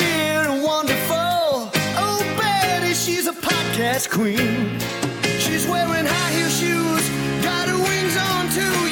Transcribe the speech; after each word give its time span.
Weird 0.00 0.46
and 0.46 0.62
wonderful. 0.62 1.70
Oh, 2.04 2.36
Betty, 2.38 2.94
she's 2.94 3.26
a 3.26 3.32
podcast 3.32 4.10
queen. 4.10 4.78
She's 5.38 5.66
wearing 5.66 6.06
high 6.06 6.32
heel 6.32 6.48
shoes, 6.48 7.04
got 7.42 7.68
her 7.68 7.78
wings 7.78 8.16
on 8.16 8.48
too. 8.50 8.89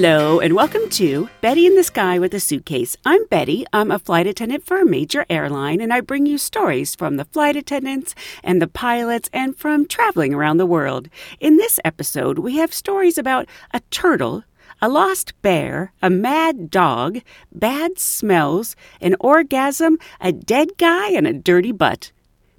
Hello, 0.00 0.38
and 0.38 0.54
welcome 0.54 0.88
to 0.90 1.28
Betty 1.40 1.66
in 1.66 1.74
the 1.74 1.82
Sky 1.82 2.20
with 2.20 2.32
a 2.32 2.38
Suitcase. 2.38 2.96
I'm 3.04 3.26
Betty. 3.26 3.66
I'm 3.72 3.90
a 3.90 3.98
flight 3.98 4.28
attendant 4.28 4.64
for 4.64 4.80
a 4.80 4.86
major 4.86 5.26
airline, 5.28 5.80
and 5.80 5.92
I 5.92 6.02
bring 6.02 6.24
you 6.24 6.38
stories 6.38 6.94
from 6.94 7.16
the 7.16 7.24
flight 7.24 7.56
attendants 7.56 8.14
and 8.44 8.62
the 8.62 8.68
pilots 8.68 9.28
and 9.32 9.56
from 9.56 9.88
traveling 9.88 10.32
around 10.32 10.58
the 10.58 10.66
world. 10.66 11.08
In 11.40 11.56
this 11.56 11.80
episode, 11.84 12.38
we 12.38 12.58
have 12.58 12.72
stories 12.72 13.18
about 13.18 13.48
a 13.74 13.80
turtle, 13.90 14.44
a 14.80 14.88
lost 14.88 15.32
bear, 15.42 15.92
a 16.00 16.08
mad 16.08 16.70
dog, 16.70 17.18
bad 17.50 17.98
smells, 17.98 18.76
an 19.00 19.16
orgasm, 19.18 19.98
a 20.20 20.30
dead 20.30 20.78
guy, 20.78 21.10
and 21.10 21.26
a 21.26 21.32
dirty 21.32 21.72
butt. 21.72 22.12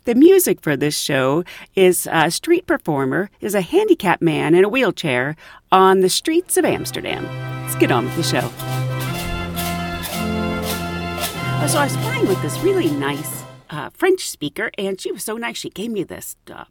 The 0.10 0.16
music 0.16 0.62
for 0.62 0.76
this 0.76 0.98
show 0.98 1.44
is 1.76 2.08
a 2.12 2.32
street 2.32 2.66
performer 2.66 3.30
is 3.42 3.54
a 3.54 3.62
handicapped 3.62 4.24
man 4.24 4.56
in 4.56 4.66
a 4.66 4.68
wheelchair 4.68 5.36
on 5.72 6.00
the 6.00 6.10
streets 6.10 6.58
of 6.58 6.66
Amsterdam. 6.66 7.26
Let's 7.62 7.76
get 7.76 7.92
on 7.92 8.06
with 8.06 8.16
the 8.16 8.24
show. 8.24 8.50
Uh, 11.62 11.68
So 11.68 11.78
I 11.78 11.84
was 11.84 11.96
flying 11.98 12.28
with 12.28 12.42
this 12.42 12.58
really 12.62 12.90
nice 12.90 13.44
uh, 13.70 13.92
French 13.92 14.28
speaker, 14.28 14.72
and 14.80 15.00
she 15.00 15.12
was 15.12 15.24
so 15.24 15.38
nice. 15.38 15.58
She 15.58 15.70
gave 15.70 15.92
me 15.92 16.04
this 16.04 16.36
uh, 16.52 16.64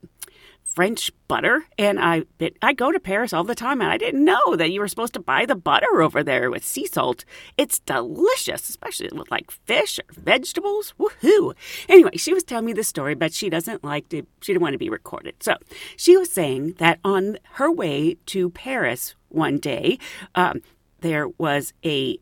French 0.78 1.10
butter, 1.26 1.64
and 1.76 1.98
I 1.98 2.22
I 2.62 2.72
go 2.72 2.92
to 2.92 3.00
Paris 3.00 3.32
all 3.32 3.42
the 3.42 3.56
time, 3.56 3.80
and 3.80 3.90
I 3.90 3.98
didn't 3.98 4.24
know 4.24 4.54
that 4.54 4.70
you 4.70 4.78
were 4.78 4.86
supposed 4.86 5.14
to 5.14 5.18
buy 5.18 5.44
the 5.44 5.56
butter 5.56 6.00
over 6.00 6.22
there 6.22 6.52
with 6.52 6.64
sea 6.64 6.86
salt. 6.86 7.24
It's 7.56 7.80
delicious, 7.80 8.68
especially 8.68 9.08
with 9.12 9.28
like 9.28 9.50
fish 9.50 9.98
or 9.98 10.04
vegetables. 10.12 10.94
Woohoo! 10.96 11.54
Anyway, 11.88 12.16
she 12.16 12.32
was 12.32 12.44
telling 12.44 12.66
me 12.66 12.74
the 12.74 12.84
story, 12.84 13.16
but 13.16 13.32
she 13.32 13.50
doesn't 13.50 13.82
like 13.82 14.08
to. 14.10 14.22
She 14.40 14.52
didn't 14.52 14.62
want 14.62 14.74
to 14.74 14.78
be 14.78 14.88
recorded, 14.88 15.42
so 15.42 15.56
she 15.96 16.16
was 16.16 16.30
saying 16.30 16.74
that 16.78 17.00
on 17.02 17.38
her 17.54 17.72
way 17.72 18.16
to 18.26 18.50
Paris 18.50 19.16
one 19.30 19.58
day, 19.58 19.98
um, 20.36 20.62
there 21.00 21.26
was 21.26 21.72
a 21.84 22.20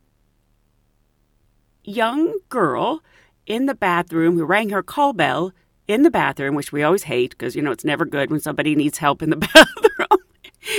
young 1.85 2.39
girl 2.49 3.03
in 3.47 3.67
the 3.67 3.75
bathroom 3.75 4.39
who 4.39 4.47
rang 4.47 4.71
her 4.71 4.83
call 4.83 5.13
bell 5.13 5.53
in 5.89 6.03
the 6.03 6.11
bathroom, 6.11 6.55
which 6.55 6.73
we 6.73 6.83
always 6.83 7.05
hate 7.05 7.31
because, 7.31 7.55
you 7.55 7.63
know, 7.63 7.71
it's 7.71 7.85
never 7.85 8.05
good 8.05 8.31
when 8.31 8.41
somebody 8.41 8.75
needs 8.75 8.99
help 8.99 9.23
in 9.23 9.31
the 9.31 9.37
bathroom. 9.55 10.21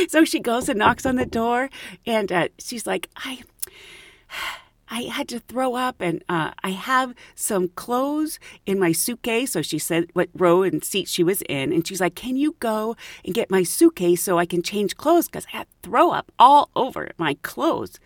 so 0.10 0.26
she 0.26 0.40
goes 0.40 0.70
and 0.70 0.80
knocks 0.80 1.06
on 1.06 1.16
the 1.16 1.26
door 1.26 1.70
and 2.06 2.32
uh, 2.32 2.48
she's 2.60 2.86
like, 2.86 3.10
I. 3.16 3.44
I 4.90 5.02
had 5.04 5.28
to 5.30 5.40
throw 5.40 5.76
up, 5.76 6.00
and 6.00 6.24
uh, 6.30 6.52
I 6.64 6.70
have 6.70 7.14
some 7.36 7.68
clothes 7.68 8.40
in 8.66 8.80
my 8.80 8.94
suitcase. 8.94 9.52
So 9.52 9.62
she 9.62 9.80
said 9.80 10.10
what 10.14 10.30
row 10.34 10.64
and 10.64 10.84
seat 10.84 11.10
she 11.10 11.24
was 11.24 11.42
in, 11.50 11.74
and 11.74 11.86
she's 11.86 12.00
like, 12.00 12.16
"Can 12.16 12.38
you 12.38 12.56
go 12.60 12.96
and 13.26 13.34
get 13.34 13.52
my 13.52 13.64
suitcase 13.64 14.24
so 14.24 14.40
I 14.40 14.46
can 14.46 14.64
change 14.64 14.96
clothes? 14.96 15.28
Because 15.28 15.46
I 15.54 15.58
had 15.58 15.68
throw 15.84 16.12
up 16.12 16.32
all 16.40 16.70
over 16.76 17.12
my 17.18 17.36
clothes, 17.42 18.00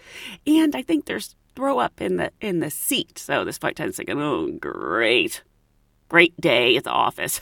and 0.47 0.75
I 0.75 0.81
think 0.81 1.05
there's 1.05 1.35
throw 1.55 1.77
up 1.79 2.01
in 2.01 2.17
the 2.17 2.31
in 2.41 2.61
the 2.61 2.71
seat." 2.71 3.19
So 3.19 3.45
this 3.45 3.59
flight 3.59 3.73
attendant's 3.73 3.97
thinking, 3.97 4.19
"Oh, 4.19 4.47
great, 4.59 5.43
great 6.11 6.35
day 6.39 6.75
at 6.77 6.83
the 6.83 6.97
office." 7.07 7.39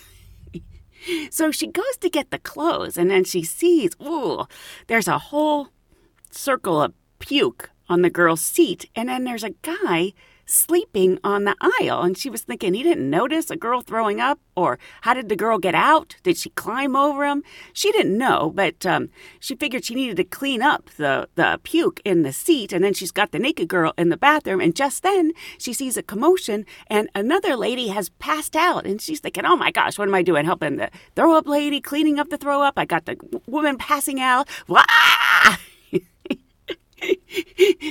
so 1.31 1.51
she 1.51 1.67
goes 1.67 1.97
to 2.01 2.09
get 2.09 2.29
the 2.29 2.39
clothes, 2.51 2.97
and 2.97 3.09
then 3.09 3.23
she 3.23 3.43
sees, 3.43 3.91
"Ooh, 4.01 4.45
there's 4.87 5.07
a 5.07 5.25
whole 5.29 5.69
circle 6.31 6.81
of 6.81 6.93
puke 7.19 7.69
on 7.87 8.01
the 8.01 8.15
girl's 8.17 8.41
seat, 8.41 8.89
and 8.95 9.09
then 9.09 9.23
there's 9.23 9.43
a 9.43 9.55
guy 9.73 10.13
sleeping 10.49 11.19
on 11.23 11.43
the 11.43 11.55
aisle. 11.61 12.01
And 12.01 12.17
she 12.17 12.29
was 12.29 12.41
thinking 12.41 12.73
he 12.73 12.83
didn't 12.83 13.09
notice 13.09 13.49
a 13.49 13.55
girl 13.55 13.81
throwing 13.81 14.19
up, 14.19 14.39
or 14.55 14.79
how 15.01 15.13
did 15.13 15.29
the 15.29 15.35
girl 15.35 15.57
get 15.57 15.75
out? 15.75 16.15
Did 16.23 16.37
she 16.37 16.49
climb 16.49 16.95
over 16.95 17.25
him? 17.25 17.43
She 17.73 17.91
didn't 17.91 18.17
know, 18.17 18.51
but 18.53 18.85
um, 18.85 19.09
she 19.39 19.55
figured 19.55 19.85
she 19.85 19.95
needed 19.95 20.17
to 20.17 20.23
clean 20.23 20.61
up 20.61 20.89
the, 20.97 21.29
the 21.35 21.59
puke 21.63 22.01
in 22.03 22.23
the 22.23 22.33
seat. 22.33 22.73
And 22.73 22.83
then 22.83 22.93
she's 22.93 23.11
got 23.11 23.31
the 23.31 23.39
naked 23.39 23.67
girl 23.67 23.93
in 23.97 24.09
the 24.09 24.17
bathroom, 24.17 24.59
and 24.59 24.75
just 24.75 25.03
then 25.03 25.31
she 25.57 25.73
sees 25.73 25.97
a 25.97 26.03
commotion, 26.03 26.65
and 26.87 27.09
another 27.13 27.55
lady 27.55 27.89
has 27.89 28.09
passed 28.19 28.55
out. 28.55 28.85
And 28.85 29.01
she's 29.01 29.19
thinking, 29.19 29.45
oh 29.45 29.55
my 29.55 29.71
gosh, 29.71 29.97
what 29.97 30.07
am 30.07 30.15
I 30.15 30.23
doing? 30.23 30.45
Helping 30.45 30.77
the 30.77 30.89
throw 31.15 31.35
up 31.35 31.47
lady, 31.47 31.79
cleaning 31.79 32.19
up 32.19 32.29
the 32.29 32.37
throw 32.37 32.61
up. 32.61 32.73
I 32.77 32.85
got 32.85 33.05
the 33.05 33.17
woman 33.47 33.77
passing 33.77 34.19
out. 34.19 34.49
Wah! 34.67 34.83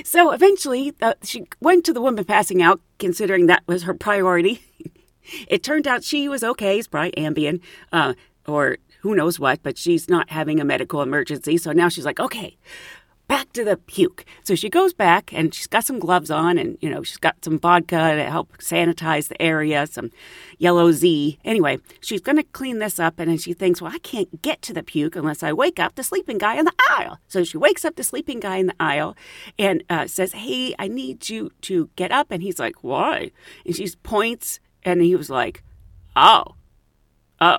So 0.04 0.30
eventually, 0.32 0.94
uh, 1.00 1.14
she 1.22 1.46
went 1.60 1.84
to 1.84 1.92
the 1.92 2.00
woman 2.00 2.24
passing 2.24 2.62
out, 2.62 2.80
considering 2.98 3.46
that 3.46 3.62
was 3.66 3.84
her 3.84 3.94
priority. 3.94 4.62
it 5.48 5.62
turned 5.62 5.86
out 5.86 6.04
she 6.04 6.28
was 6.28 6.42
okay. 6.42 6.78
It's 6.78 6.88
probably 6.88 7.12
Ambien 7.12 7.60
uh, 7.92 8.14
or 8.46 8.78
who 9.00 9.14
knows 9.14 9.38
what, 9.38 9.62
but 9.62 9.78
she's 9.78 10.08
not 10.08 10.30
having 10.30 10.60
a 10.60 10.64
medical 10.64 11.02
emergency. 11.02 11.56
So 11.56 11.72
now 11.72 11.88
she's 11.88 12.04
like, 12.04 12.18
okay, 12.18 12.56
back 13.28 13.52
to 13.52 13.64
the 13.64 13.76
puke. 13.76 14.24
So 14.42 14.54
she 14.54 14.70
goes 14.70 14.94
back 14.94 15.32
and 15.32 15.54
she's 15.54 15.66
got 15.66 15.84
some 15.84 15.98
gloves 15.98 16.30
on 16.30 16.58
and, 16.58 16.78
you 16.80 16.88
know, 16.88 17.02
she's 17.02 17.18
got 17.18 17.44
some 17.44 17.58
vodka 17.58 18.16
to 18.16 18.24
help 18.24 18.56
sanitize 18.58 19.28
the 19.28 19.40
area, 19.40 19.86
some 19.86 20.10
yellow 20.56 20.90
Z. 20.90 21.38
Anyway, 21.44 21.78
she's 22.00 22.22
going 22.22 22.36
to 22.36 22.42
clean 22.42 22.78
this 22.78 22.98
up 22.98 23.20
and 23.20 23.30
then 23.30 23.38
she 23.38 23.52
thinks, 23.52 23.80
well, 23.80 23.92
I 23.94 23.98
can't 23.98 24.40
get 24.42 24.62
to 24.62 24.72
the 24.72 24.82
puke 24.82 25.14
unless 25.14 25.42
I 25.42 25.52
wake 25.52 25.78
up 25.78 25.94
the 25.94 26.02
sleeping 26.02 26.38
guy 26.38 26.56
in 26.58 26.64
the 26.64 26.72
aisle. 26.90 27.18
So 27.28 27.44
she 27.44 27.58
wakes 27.58 27.84
up 27.84 27.96
the 27.96 28.02
sleeping 28.02 28.40
guy 28.40 28.56
in 28.56 28.66
the 28.66 28.76
aisle 28.80 29.14
and 29.58 29.84
uh, 29.90 30.06
says, 30.06 30.32
hey, 30.32 30.74
I 30.78 30.88
need 30.88 31.28
you 31.28 31.50
to 31.62 31.90
get 31.96 32.10
up. 32.10 32.30
And 32.30 32.42
he's 32.42 32.58
like, 32.58 32.82
why? 32.82 33.30
And 33.66 33.76
she 33.76 33.88
points 34.02 34.58
and 34.82 35.02
he 35.02 35.14
was 35.14 35.28
like, 35.28 35.62
oh, 36.16 36.54
oh. 37.40 37.58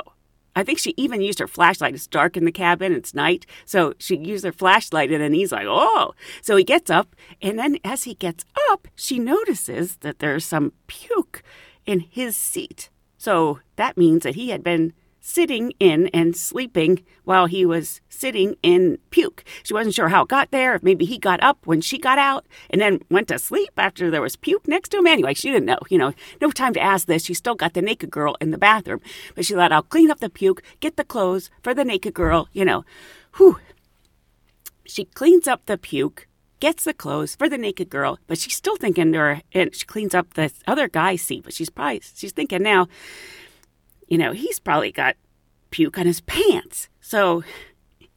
I 0.60 0.64
think 0.64 0.78
she 0.78 0.94
even 0.98 1.22
used 1.22 1.40
her 1.40 1.48
flashlight. 1.48 1.96
It's 1.96 2.06
dark 2.06 2.36
in 2.36 2.44
the 2.44 2.52
cabin, 2.52 2.92
it's 2.92 3.14
night. 3.14 3.46
So 3.66 3.94
she 3.98 4.18
used 4.18 4.44
her 4.44 4.52
flashlight, 4.52 5.12
and 5.12 5.22
then 5.22 5.34
he's 5.34 5.54
like, 5.54 5.66
oh. 5.68 6.14
So 6.42 6.58
he 6.58 6.66
gets 6.66 6.90
up, 6.90 7.16
and 7.42 7.58
then 7.58 7.78
as 7.86 8.04
he 8.04 8.14
gets 8.14 8.44
up, 8.70 8.88
she 8.96 9.20
notices 9.20 9.96
that 9.98 10.20
there's 10.20 10.46
some 10.46 10.74
puke 10.88 11.42
in 11.86 12.02
his 12.02 12.36
seat. 12.36 12.90
So 13.18 13.60
that 13.78 13.98
means 13.98 14.24
that 14.24 14.36
he 14.36 14.50
had 14.50 14.64
been 14.64 14.94
sitting 15.20 15.74
in 15.80 16.08
and 16.08 16.36
sleeping 16.36 17.04
while 17.24 17.46
he 17.46 17.66
was 17.66 18.02
sitting 18.10 18.56
in 18.64 18.98
puke. 19.10 19.44
She 19.64 19.74
wasn't 19.74 19.96
sure 19.96 20.10
how 20.10 20.24
it 20.24 20.30
got 20.30 20.52
there, 20.52 20.80
maybe 20.82 21.06
he 21.06 21.18
got 21.18 21.42
up 21.44 21.60
when 21.66 21.82
she 21.82 21.98
got 21.98 22.18
out 22.18 22.46
and 22.70 22.82
then 22.82 23.02
went 23.10 23.28
to 23.28 23.40
sleep 23.40 23.72
after 23.78 24.10
there 24.10 24.22
was 24.22 24.36
puke 24.36 24.68
next 24.68 24.90
to 24.90 24.98
him. 24.98 25.08
Anyway, 25.08 25.34
she 25.34 25.50
didn't 25.50 25.66
know, 25.66 25.80
you 25.90 25.98
know, 25.98 26.14
no 26.42 26.52
time 26.52 26.74
to 26.74 26.82
ask 26.82 27.08
this. 27.08 27.26
She 27.26 27.34
still 27.34 27.56
got 27.56 27.74
the 27.74 27.82
naked 27.82 28.10
girl 28.10 28.36
in 28.42 28.52
the 28.52 28.58
bathroom, 28.58 29.02
but 29.36 29.46
she 29.46 29.54
thought, 29.54 29.72
I'll 29.72 29.84
clean 29.84 30.12
up 30.12 30.20
the 30.20 30.30
puke, 30.30 30.64
get 30.80 30.98
the 30.98 31.04
clothes 31.04 31.50
for 31.62 31.74
the 31.74 31.86
naked 31.86 32.14
girl, 32.14 32.48
you 32.54 32.66
know. 32.66 32.86
Whew. 33.38 33.60
She 34.86 35.06
cleans 35.06 35.48
up 35.48 35.66
the 35.66 35.78
puke, 35.78 36.28
gets 36.60 36.84
the 36.84 36.94
clothes 36.94 37.36
for 37.36 37.48
the 37.48 37.58
naked 37.58 37.90
girl, 37.90 38.18
but 38.28 38.38
she's 38.40 38.56
still 38.56 38.76
thinking 38.76 39.14
to 39.14 39.20
her, 39.20 39.42
and 39.54 39.76
she 39.76 39.86
cleans 39.86 40.16
up 40.16 40.34
the 40.34 40.52
other 40.66 40.88
guy's 40.88 41.22
seat, 41.22 41.44
but 41.44 41.54
she's 41.54 41.70
probably, 41.70 42.02
she's 42.16 42.32
thinking 42.32 42.64
now, 42.64 42.88
you 44.10 44.18
know, 44.18 44.34
he's 44.34 44.60
probably 44.60 44.92
got 44.92 45.16
puke 45.72 45.98
on 45.98 46.06
his 46.06 46.22
pants. 46.22 46.90
So 47.00 47.44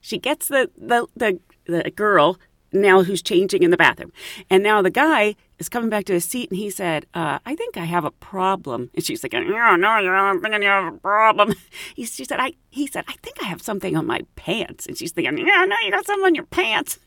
she 0.00 0.19
gets 0.19 0.49
the, 0.49 0.71
the, 0.77 1.06
the, 1.17 1.39
the 1.67 1.91
girl 1.91 2.39
now 2.73 3.03
who's 3.03 3.23
changing 3.23 3.62
in 3.62 3.71
the 3.71 3.77
bathroom. 3.77 4.12
And 4.50 4.62
now 4.62 4.83
the 4.83 4.91
guy 4.91 5.37
is 5.59 5.69
coming 5.69 5.91
back 5.91 6.05
to 6.06 6.15
his 6.15 6.25
seat 6.25 6.50
and 6.50 6.59
he 6.59 6.71
said, 6.71 7.06
uh, 7.15 7.39
I 7.44 7.55
think 7.55 7.77
I 7.77 7.85
have 7.85 8.05
a 8.05 8.11
problem. 8.11 8.91
And 8.94 9.05
she's 9.05 9.23
like, 9.23 9.33
No, 9.33 9.77
no, 9.77 9.99
you 9.99 10.11
don't 10.11 10.41
think 10.41 10.55
you 10.62 10.69
have 10.69 10.94
a 10.94 10.99
problem. 10.99 11.55
He, 11.94 12.05
she 12.06 12.25
said, 12.25 12.41
I, 12.41 12.55
he 12.71 12.87
said, 12.87 13.05
I 13.09 13.15
think 13.23 13.43
I 13.43 13.47
have 13.47 13.62
something 13.62 13.97
on 13.97 14.06
my 14.06 14.23
pants. 14.37 14.87
And 14.87 14.97
she's 14.97 15.12
thinking, 15.12 15.39
Yeah, 15.39 15.65
no, 15.67 15.77
you 15.85 15.91
got 15.91 16.06
something 16.06 16.25
on 16.25 16.35
your 16.35 16.47
pants. 16.47 16.99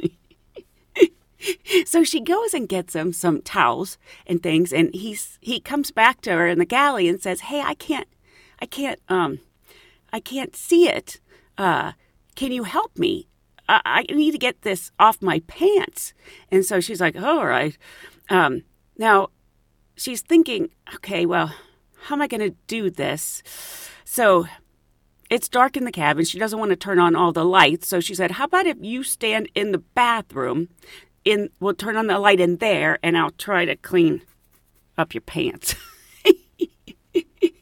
so 1.86 2.04
she 2.04 2.22
goes 2.22 2.54
and 2.54 2.70
gets 2.70 2.96
him 2.96 3.14
some 3.14 3.42
towels 3.42 3.98
and 4.28 4.42
things. 4.42 4.72
And 4.72 4.94
he's, 4.94 5.38
he 5.42 5.60
comes 5.60 5.92
back 5.92 6.22
to 6.22 6.32
her 6.32 6.48
in 6.48 6.60
the 6.60 6.66
galley 6.66 7.10
and 7.10 7.22
says, 7.22 7.42
Hey, 7.42 7.62
I 7.62 7.74
can't, 7.74 8.08
I 8.62 8.66
can't, 8.66 9.00
um, 9.10 9.40
I 10.12 10.20
can't 10.20 10.56
see 10.56 10.88
it. 10.88 11.20
Uh, 11.58 11.94
can 12.36 12.52
you 12.52 12.64
help 12.64 12.98
me? 12.98 13.28
I, 13.68 14.06
I 14.10 14.14
need 14.14 14.32
to 14.32 14.38
get 14.38 14.62
this 14.62 14.92
off 15.00 15.22
my 15.22 15.40
pants. 15.48 16.14
And 16.52 16.66
so 16.66 16.80
she's 16.80 17.02
like, 17.02 17.16
oh, 17.18 17.40
all 17.40 17.46
right. 17.48 17.78
Um, 18.30 18.64
now 18.98 19.30
she's 19.96 20.22
thinking, 20.22 20.70
okay, 20.96 21.26
well, 21.26 21.54
how 22.04 22.16
am 22.16 22.22
I 22.22 22.28
going 22.28 22.42
to 22.42 22.56
do 22.68 22.90
this? 22.90 23.42
So 24.04 24.46
it's 25.30 25.50
dark 25.50 25.76
in 25.76 25.86
the 25.86 25.92
cabin. 25.92 26.26
She 26.26 26.40
doesn't 26.40 26.60
want 26.60 26.70
to 26.70 26.76
turn 26.76 27.00
on 27.00 27.16
all 27.16 27.32
the 27.32 27.46
lights. 27.46 27.88
So 27.88 28.00
she 28.00 28.14
said, 28.14 28.32
how 28.32 28.46
about 28.46 28.68
if 28.68 28.78
you 28.80 29.04
stand 29.04 29.50
in 29.56 29.72
the 29.72 29.80
bathroom? 29.80 30.70
In 31.24 31.50
we'll 31.60 31.74
turn 31.74 31.98
on 31.98 32.06
the 32.06 32.20
light 32.20 32.40
in 32.40 32.58
there, 32.58 33.00
and 33.02 33.18
I'll 33.18 33.32
try 33.32 33.66
to 33.66 33.76
clean 33.76 34.22
up 34.96 35.16
your 35.16 35.22
pants. 35.22 35.74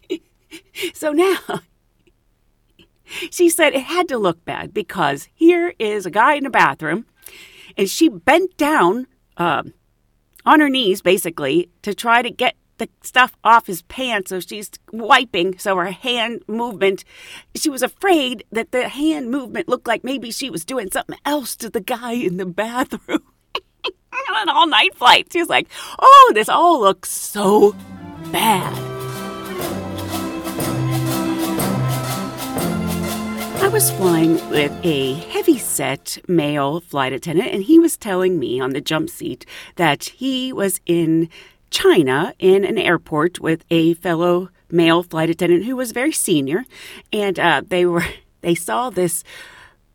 so 0.94 1.12
now 1.12 1.38
she 3.32 3.50
said 3.50 3.74
it 3.74 3.84
had 3.84 4.08
to 4.10 4.18
look 4.18 4.44
bad 4.46 4.74
because 4.74 5.30
here 5.34 5.74
is 5.80 6.06
a 6.06 6.12
guy 6.12 6.36
in 6.36 6.44
the 6.44 6.50
bathroom, 6.50 7.06
and 7.78 7.90
she 7.90 8.10
bent 8.10 8.56
down 8.58 9.08
uh, 9.38 9.64
on 10.46 10.60
her 10.60 10.70
knees 10.70 11.02
basically 11.02 11.70
to 11.82 11.94
try 11.94 12.22
to 12.22 12.30
get 12.30 12.56
the 12.78 12.90
stuff 13.02 13.38
off 13.44 13.68
his 13.68 13.84
pants. 13.84 14.30
So 14.30 14.40
she's 14.40 14.72
wiping, 14.92 15.58
so 15.58 15.76
her 15.78 15.92
hand 15.92 16.44
movement, 16.48 17.04
she 17.56 17.70
was 17.70 17.84
afraid 17.84 18.44
that 18.52 18.72
the 18.72 18.90
hand 18.90 19.30
movement 19.30 19.68
looked 19.68 19.88
like 19.88 20.04
maybe 20.04 20.32
she 20.32 20.50
was 20.50 20.66
doing 20.66 20.90
something 20.92 21.18
else 21.26 21.56
to 21.58 21.70
the 21.70 21.82
guy 21.82 22.14
in 22.14 22.38
the 22.38 22.46
bathroom. 22.46 23.24
on 24.30 24.44
an 24.44 24.50
all 24.50 24.68
night 24.68 24.96
flight. 24.96 25.28
She 25.32 25.40
was 25.40 25.50
like, 25.50 25.68
oh, 26.00 26.32
this 26.34 26.50
all 26.50 26.80
looks 26.80 27.10
so 27.10 27.76
bad. 28.32 28.93
Was 33.74 33.90
flying 33.90 34.34
with 34.52 34.72
a 34.86 35.14
heavy-set 35.32 36.20
male 36.28 36.80
flight 36.80 37.12
attendant, 37.12 37.52
and 37.52 37.64
he 37.64 37.80
was 37.80 37.98
telling 37.98 38.38
me 38.38 38.60
on 38.60 38.70
the 38.70 38.80
jump 38.80 39.10
seat 39.10 39.48
that 39.78 40.04
he 40.04 40.54
was 40.54 40.80
in 40.86 41.28
China 41.72 42.36
in 42.38 42.64
an 42.64 42.78
airport 42.78 43.40
with 43.40 43.66
a 43.72 43.96
fellow 43.96 44.50
male 44.70 45.02
flight 45.02 45.32
attendant 45.32 45.66
who 45.66 45.76
was 45.76 45.92
very 45.92 46.12
senior, 46.12 46.66
and 47.12 47.40
uh, 47.40 47.64
they 47.66 47.84
were 47.84 48.06
they 48.42 48.54
saw 48.54 48.92
this 48.92 49.24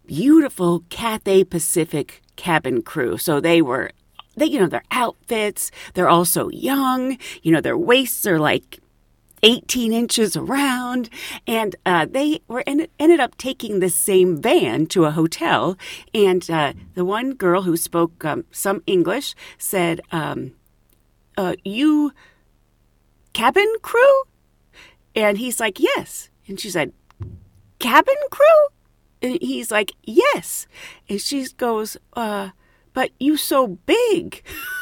beautiful 0.06 0.82
Cathay 0.88 1.44
Pacific 1.44 2.20
cabin 2.34 2.82
crew. 2.82 3.16
So 3.16 3.38
they 3.38 3.62
were 3.62 3.92
they 4.36 4.46
you 4.46 4.58
know 4.58 4.66
their 4.66 4.82
outfits, 4.90 5.70
they're 5.94 6.08
also 6.08 6.48
young, 6.48 7.16
you 7.42 7.52
know 7.52 7.60
their 7.60 7.78
waists 7.78 8.26
are 8.26 8.40
like 8.40 8.80
18 9.43 9.93
inches 9.93 10.37
around, 10.37 11.08
and 11.46 11.76
uh, 11.87 12.06
they 12.08 12.40
were 12.49 12.64
ended, 12.67 12.90
ended 12.99 13.20
up 13.20 13.37
taking 13.37 13.81
the 13.81 13.90
same 13.90 14.40
van 14.40 14.87
to 14.87 15.05
a 15.05 15.11
hotel. 15.11 15.76
And 16.14 16.49
uh, 16.50 16.73
the 16.94 17.05
one 17.05 17.35
girl 17.35 17.62
who 17.62 17.76
spoke 17.76 18.25
um, 18.25 18.44
some 18.50 18.82
English 18.87 19.35
said, 19.58 20.00
um, 20.12 20.52
uh, 21.37 21.55
"You 21.64 22.12
cabin 23.32 23.73
crew?" 23.82 24.23
And 25.14 25.38
he's 25.38 25.61
like, 25.61 25.81
"Yes." 25.81 26.31
And 26.46 26.58
she 26.58 26.70
said, 26.70 26.93
"Cabin 27.79 28.17
crew?" 28.31 28.69
And 29.23 29.38
he's 29.40 29.70
like, 29.70 29.93
"Yes." 30.05 30.67
And 31.08 31.20
she 31.20 31.46
goes, 31.56 31.96
"Uh, 32.14 32.50
but 32.93 33.11
you 33.19 33.37
so 33.37 33.79
big." 33.87 34.43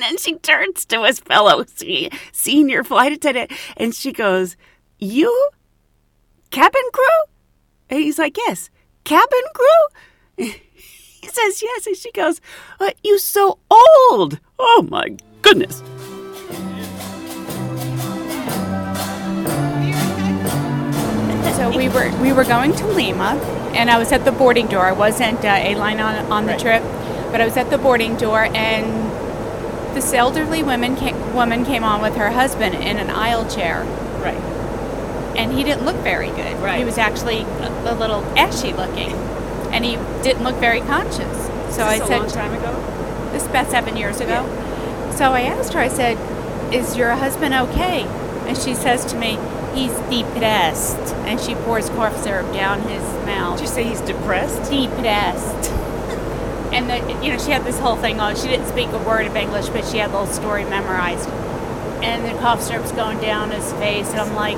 And 0.00 0.12
then 0.12 0.16
she 0.16 0.36
turns 0.36 0.86
to 0.86 1.04
his 1.04 1.20
fellow 1.20 1.62
senior 2.32 2.82
flight 2.84 3.12
attendant 3.12 3.52
and 3.76 3.94
she 3.94 4.12
goes, 4.12 4.56
You? 4.98 5.50
Cabin 6.50 6.80
crew? 6.90 7.24
And 7.90 8.00
he's 8.00 8.18
like, 8.18 8.38
Yes. 8.38 8.70
Cabin 9.04 9.42
crew? 9.54 10.46
He 11.22 11.26
says, 11.28 11.60
Yes. 11.60 11.86
And 11.86 11.96
she 11.98 12.10
goes, 12.12 12.40
uh, 12.80 12.92
You 13.04 13.18
so 13.18 13.58
old. 13.70 14.40
Oh 14.58 14.86
my 14.90 15.16
goodness. 15.42 15.82
So 21.56 21.68
we 21.76 21.88
were 21.90 22.10
we 22.22 22.32
were 22.32 22.44
going 22.44 22.72
to 22.76 22.86
Lima, 22.86 23.32
and 23.74 23.90
I 23.90 23.98
was 23.98 24.12
at 24.12 24.24
the 24.24 24.32
boarding 24.32 24.66
door. 24.68 24.86
I 24.86 24.92
wasn't 24.92 25.44
uh, 25.44 25.48
a 25.60 25.74
line 25.74 26.00
on 26.00 26.14
on 26.32 26.46
the 26.46 26.52
Right. 26.52 26.60
trip, 26.60 26.82
but 27.32 27.40
I 27.40 27.44
was 27.44 27.56
at 27.58 27.68
the 27.68 27.76
boarding 27.76 28.16
door, 28.16 28.44
and 28.54 29.09
this 29.94 30.12
elderly 30.12 30.62
woman 30.62 30.96
came, 30.96 31.34
woman 31.34 31.64
came 31.64 31.84
on 31.84 32.00
with 32.02 32.16
her 32.16 32.30
husband 32.30 32.74
in 32.74 32.98
an 32.98 33.10
aisle 33.10 33.48
chair, 33.48 33.82
Right. 34.22 34.36
and 35.36 35.52
he 35.52 35.62
didn't 35.64 35.84
look 35.84 35.96
very 35.96 36.28
good. 36.28 36.58
Right. 36.60 36.78
He 36.78 36.84
was 36.84 36.98
actually 36.98 37.40
a, 37.40 37.92
a 37.92 37.94
little 37.94 38.22
ashy 38.38 38.72
looking, 38.72 39.10
and 39.72 39.84
he 39.84 39.96
didn't 40.22 40.44
look 40.44 40.56
very 40.56 40.80
conscious. 40.80 41.46
So 41.74 41.84
I 41.84 41.98
said, 41.98 42.18
a 42.18 42.20
long 42.22 42.30
time 42.30 42.52
ago? 42.54 43.30
this 43.32 43.42
is 43.44 43.48
about 43.48 43.70
seven 43.70 43.96
years 43.96 44.20
ago. 44.20 44.44
So 45.16 45.32
I 45.32 45.42
asked 45.42 45.72
her, 45.74 45.80
I 45.80 45.88
said, 45.88 46.18
Is 46.74 46.96
your 46.96 47.12
husband 47.12 47.54
okay? 47.54 48.02
And 48.46 48.56
she 48.56 48.74
says 48.74 49.04
to 49.06 49.16
me, 49.16 49.38
He's 49.74 49.92
depressed. 50.10 51.14
And 51.26 51.38
she 51.40 51.54
pours 51.54 51.88
cough 51.90 52.16
syrup 52.24 52.52
down 52.52 52.80
his 52.82 53.02
mouth. 53.24 53.58
Did 53.58 53.68
you 53.68 53.72
say 53.72 53.84
he's 53.84 54.00
depressed? 54.00 54.68
depressed. 54.70 55.70
And 56.72 56.88
the, 56.88 57.24
you 57.24 57.32
know, 57.32 57.38
she 57.38 57.50
had 57.50 57.64
this 57.64 57.78
whole 57.78 57.96
thing 57.96 58.20
on. 58.20 58.36
She 58.36 58.48
didn't 58.48 58.68
speak 58.68 58.88
a 58.88 58.98
word 58.98 59.26
of 59.26 59.36
English, 59.36 59.68
but 59.68 59.84
she 59.84 59.98
had 59.98 60.10
the 60.12 60.18
whole 60.18 60.26
story 60.26 60.64
memorized. 60.64 61.28
And 62.02 62.24
the 62.24 62.38
cough 62.40 62.62
syrup's 62.62 62.92
going 62.92 63.20
down 63.20 63.50
his 63.50 63.72
face, 63.74 64.10
and 64.10 64.20
I'm 64.20 64.34
like, 64.34 64.56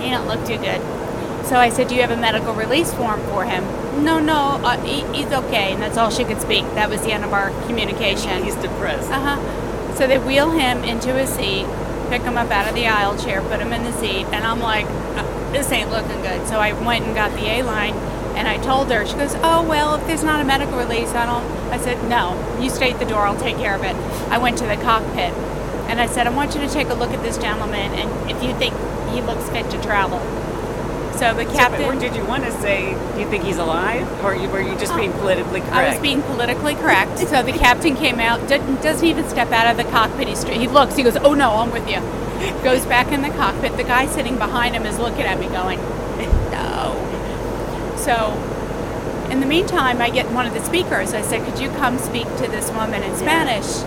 he 0.00 0.10
don't 0.10 0.26
look 0.26 0.44
too 0.46 0.58
good. 0.58 0.80
So 1.46 1.56
I 1.56 1.70
said, 1.70 1.88
Do 1.88 1.94
you 1.94 2.00
have 2.02 2.10
a 2.10 2.16
medical 2.16 2.54
release 2.54 2.92
form 2.94 3.20
for 3.26 3.44
him? 3.44 3.64
No, 4.04 4.18
no, 4.18 4.60
uh, 4.64 4.80
he, 4.82 5.02
he's 5.16 5.32
okay. 5.32 5.72
And 5.72 5.82
that's 5.82 5.96
all 5.96 6.10
she 6.10 6.24
could 6.24 6.40
speak. 6.40 6.64
That 6.74 6.88
was 6.88 7.02
the 7.02 7.12
end 7.12 7.24
of 7.24 7.32
our 7.32 7.50
communication. 7.66 8.42
He's 8.42 8.54
depressed. 8.56 9.10
Uh 9.10 9.36
huh. 9.36 9.94
So 9.94 10.06
they 10.06 10.18
wheel 10.18 10.50
him 10.50 10.82
into 10.84 11.12
his 11.12 11.28
seat, 11.28 11.66
pick 12.08 12.22
him 12.22 12.38
up 12.38 12.50
out 12.50 12.68
of 12.68 12.74
the 12.74 12.86
aisle 12.86 13.18
chair, 13.18 13.42
put 13.42 13.60
him 13.60 13.72
in 13.72 13.84
the 13.84 13.92
seat, 13.92 14.24
and 14.26 14.46
I'm 14.46 14.60
like, 14.60 14.86
uh, 14.86 15.52
this 15.52 15.70
ain't 15.70 15.90
looking 15.90 16.22
good. 16.22 16.46
So 16.48 16.58
I 16.58 16.72
went 16.72 17.04
and 17.04 17.14
got 17.14 17.32
the 17.32 17.46
A 17.46 17.62
line, 17.62 17.94
and 18.36 18.48
I 18.48 18.58
told 18.58 18.90
her. 18.90 19.06
She 19.06 19.14
goes, 19.14 19.34
oh 19.36 19.66
well, 19.68 19.94
if 19.94 20.06
there's 20.06 20.24
not 20.24 20.40
a 20.40 20.44
medical 20.44 20.78
release, 20.78 21.10
I 21.10 21.26
don't. 21.26 21.44
I 21.72 21.78
said, 21.78 22.08
no, 22.08 22.36
you 22.60 22.70
stay 22.70 22.92
at 22.92 22.98
the 22.98 23.06
door. 23.06 23.26
I'll 23.26 23.38
take 23.38 23.56
care 23.56 23.74
of 23.74 23.82
it. 23.82 23.96
I 24.30 24.38
went 24.38 24.58
to 24.58 24.66
the 24.66 24.76
cockpit, 24.76 25.32
and 25.88 26.00
I 26.00 26.06
said, 26.06 26.26
I 26.26 26.30
want 26.30 26.54
you 26.54 26.60
to 26.60 26.68
take 26.68 26.88
a 26.88 26.94
look 26.94 27.10
at 27.10 27.22
this 27.22 27.38
gentleman, 27.38 27.92
and 27.92 28.30
if 28.30 28.42
you 28.42 28.54
think 28.54 28.74
he 29.12 29.20
looks 29.20 29.48
fit 29.50 29.70
to 29.70 29.82
travel. 29.82 30.20
So 31.22 31.34
the 31.34 31.44
captain. 31.44 31.82
or 31.82 31.94
did 31.94 32.16
you 32.16 32.24
want 32.24 32.44
to 32.44 32.50
say, 32.50 32.94
do 33.14 33.20
you 33.20 33.28
think 33.28 33.44
he's 33.44 33.58
alive? 33.58 34.08
Or 34.24 34.34
were 34.48 34.60
you 34.60 34.76
just 34.76 34.96
being 34.96 35.12
politically 35.12 35.60
correct? 35.60 35.74
I 35.74 35.92
was 35.92 36.00
being 36.00 36.22
politically 36.22 36.74
correct. 36.74 37.18
So 37.18 37.42
the 37.42 37.52
captain 37.52 37.94
came 37.94 38.18
out, 38.18 38.48
doesn't, 38.48 38.82
doesn't 38.82 39.06
even 39.06 39.28
step 39.28 39.52
out 39.52 39.70
of 39.70 39.76
the 39.76 39.88
cockpit. 39.90 40.26
He, 40.26 40.58
he 40.58 40.66
looks, 40.66 40.96
he 40.96 41.04
goes, 41.04 41.16
Oh 41.16 41.34
no, 41.34 41.50
I'm 41.50 41.70
with 41.70 41.88
you. 41.88 42.00
Goes 42.64 42.84
back 42.86 43.12
in 43.12 43.22
the 43.22 43.28
cockpit. 43.28 43.76
The 43.76 43.84
guy 43.84 44.06
sitting 44.06 44.36
behind 44.36 44.74
him 44.74 44.84
is 44.84 44.98
looking 44.98 45.22
at 45.22 45.38
me 45.38 45.46
going. 45.46 45.78
So 48.02 48.32
in 49.30 49.40
the 49.40 49.46
meantime, 49.46 50.02
I 50.02 50.10
get 50.10 50.30
one 50.32 50.44
of 50.46 50.54
the 50.54 50.62
speakers. 50.64 51.14
I 51.14 51.22
said, 51.22 51.46
Could 51.46 51.60
you 51.60 51.70
come 51.70 51.98
speak 51.98 52.26
to 52.36 52.48
this 52.48 52.70
woman 52.72 53.02
in 53.02 53.16
Spanish? 53.16 53.82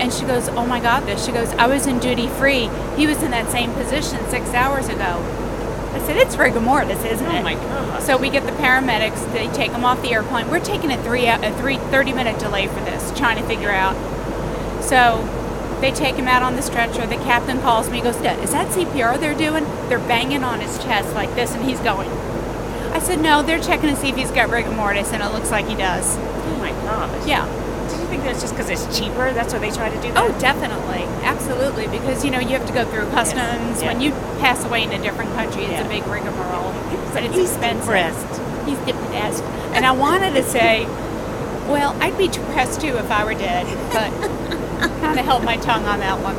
And 0.00 0.12
she 0.12 0.24
goes, 0.24 0.48
Oh 0.50 0.66
my 0.66 0.80
God, 0.80 1.06
this. 1.06 1.24
She 1.24 1.32
goes, 1.32 1.48
I 1.54 1.66
was 1.66 1.86
in 1.86 1.98
duty 1.98 2.28
free. 2.28 2.68
He 2.96 3.06
was 3.06 3.22
in 3.22 3.30
that 3.30 3.50
same 3.50 3.72
position 3.72 4.20
six 4.28 4.50
hours 4.50 4.88
ago. 4.88 5.22
I 5.94 5.98
said, 6.06 6.18
It's 6.18 6.36
rigor 6.36 6.60
mortis, 6.60 7.02
isn't 7.04 7.26
oh 7.26 7.30
it? 7.30 7.40
Oh 7.40 7.42
my 7.42 7.54
God. 7.54 8.02
So 8.02 8.18
we 8.18 8.28
get 8.28 8.44
the 8.44 8.52
paramedics. 8.52 9.32
They 9.32 9.48
take 9.48 9.72
him 9.72 9.84
off 9.84 10.02
the 10.02 10.12
airplane. 10.12 10.50
We're 10.50 10.60
taking 10.60 10.92
a 10.92 11.02
three 11.02 11.26
a 11.26 11.56
three 11.58 11.78
30 11.78 12.12
minute 12.12 12.38
delay 12.38 12.66
for 12.66 12.80
this, 12.80 13.16
trying 13.18 13.38
to 13.38 13.44
figure 13.44 13.70
out. 13.70 13.94
So 14.82 15.26
they 15.80 15.90
take 15.90 16.16
him 16.16 16.28
out 16.28 16.42
on 16.42 16.56
the 16.56 16.62
stretcher. 16.62 17.06
The 17.06 17.16
captain 17.16 17.62
calls 17.62 17.88
me. 17.88 17.96
He 17.96 18.02
goes, 18.02 18.16
"Is 18.16 18.52
that 18.52 18.68
CPR 18.72 19.18
they're 19.18 19.34
doing? 19.34 19.64
They're 19.88 19.98
banging 19.98 20.44
on 20.44 20.60
his 20.60 20.76
chest 20.84 21.14
like 21.14 21.34
this, 21.34 21.54
and 21.54 21.64
he's 21.64 21.80
going." 21.80 22.10
Said, 23.04 23.20
"No, 23.20 23.42
they're 23.42 23.58
checking 23.60 23.90
to 23.90 23.96
see 23.96 24.08
if 24.08 24.16
he's 24.16 24.30
got 24.30 24.48
rigor 24.50 24.70
mortis, 24.70 25.12
and 25.12 25.22
it 25.22 25.30
looks 25.32 25.50
like 25.50 25.66
he 25.66 25.74
does." 25.74 26.16
oh 26.18 26.56
my 26.58 26.70
gosh. 26.88 27.26
Yeah. 27.26 27.44
Did 27.88 28.00
you 28.00 28.06
think 28.06 28.22
that's 28.24 28.40
just 28.40 28.54
because 28.56 28.70
it's 28.70 28.98
cheaper? 28.98 29.32
That's 29.34 29.52
why 29.52 29.58
they 29.58 29.70
try 29.70 29.90
to 29.90 30.00
do 30.00 30.10
that? 30.12 30.16
Oh, 30.16 30.32
definitely, 30.40 31.02
absolutely, 31.22 31.86
because 31.86 32.24
you 32.24 32.30
know 32.30 32.38
you 32.40 32.56
have 32.56 32.66
to 32.66 32.72
go 32.72 32.84
through 32.86 33.10
customs. 33.10 33.82
Yeah. 33.82 33.88
When 33.92 34.00
you 34.00 34.12
pass 34.40 34.64
away 34.64 34.84
in 34.84 34.92
a 34.92 34.98
different 35.02 35.32
country, 35.34 35.64
it's 35.64 35.72
Yeah. 35.72 35.84
a 35.84 35.88
big 35.88 36.06
rigmarole, 36.06 36.72
but 37.12 37.22
it's 37.24 37.34
He's 37.34 37.50
expensive. 37.50 37.84
depressed. 37.84 38.40
He's 38.64 38.78
depressed, 38.78 39.44
and 39.74 39.84
I 39.84 39.92
wanted 39.92 40.32
to 40.34 40.42
say, 40.42 40.86
well, 41.68 41.94
I'd 42.00 42.16
be 42.16 42.28
depressed 42.28 42.80
too 42.80 42.96
if 42.96 43.10
I 43.10 43.24
were 43.24 43.34
dead, 43.34 43.66
but 43.92 44.10
kind 45.02 45.18
of 45.18 45.24
held 45.26 45.44
my 45.44 45.56
tongue 45.58 45.84
on 45.84 46.00
that 46.00 46.18
one. 46.20 46.36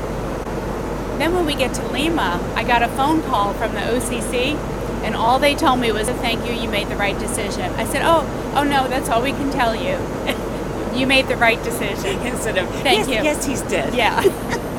Then 1.20 1.34
when 1.36 1.46
we 1.46 1.54
get 1.54 1.76
to 1.76 1.88
Lima, 1.90 2.40
I 2.56 2.64
got 2.64 2.82
a 2.82 2.88
phone 2.90 3.22
call 3.24 3.54
from 3.54 3.74
the 3.76 3.82
OCC, 3.82 4.58
and 5.06 5.16
all 5.16 5.38
they 5.40 5.56
told 5.56 5.80
me 5.80 5.92
was, 5.92 6.10
"Thank 6.10 6.46
you, 6.48 6.54
you 6.54 6.68
made 6.68 6.90
the 6.90 6.96
right 6.96 7.18
decision." 7.18 7.72
I 7.76 7.86
said, 7.86 8.02
"Oh, 8.04 8.26
oh 8.56 8.64
no, 8.64 8.88
that's 8.88 9.08
all 9.08 9.22
we 9.22 9.32
can 9.32 9.52
tell 9.52 9.76
you. 9.76 9.98
you 11.00 11.06
made 11.06 11.28
the 11.28 11.38
right 11.38 11.62
decision." 11.64 12.20
Instead 12.26 12.58
of, 12.58 12.68
Thank 12.82 13.08
yes, 13.08 13.08
you. 13.08 13.14
yes, 13.24 13.46
he's 13.46 13.62
dead. 13.62 13.94
Yeah. 13.94 14.22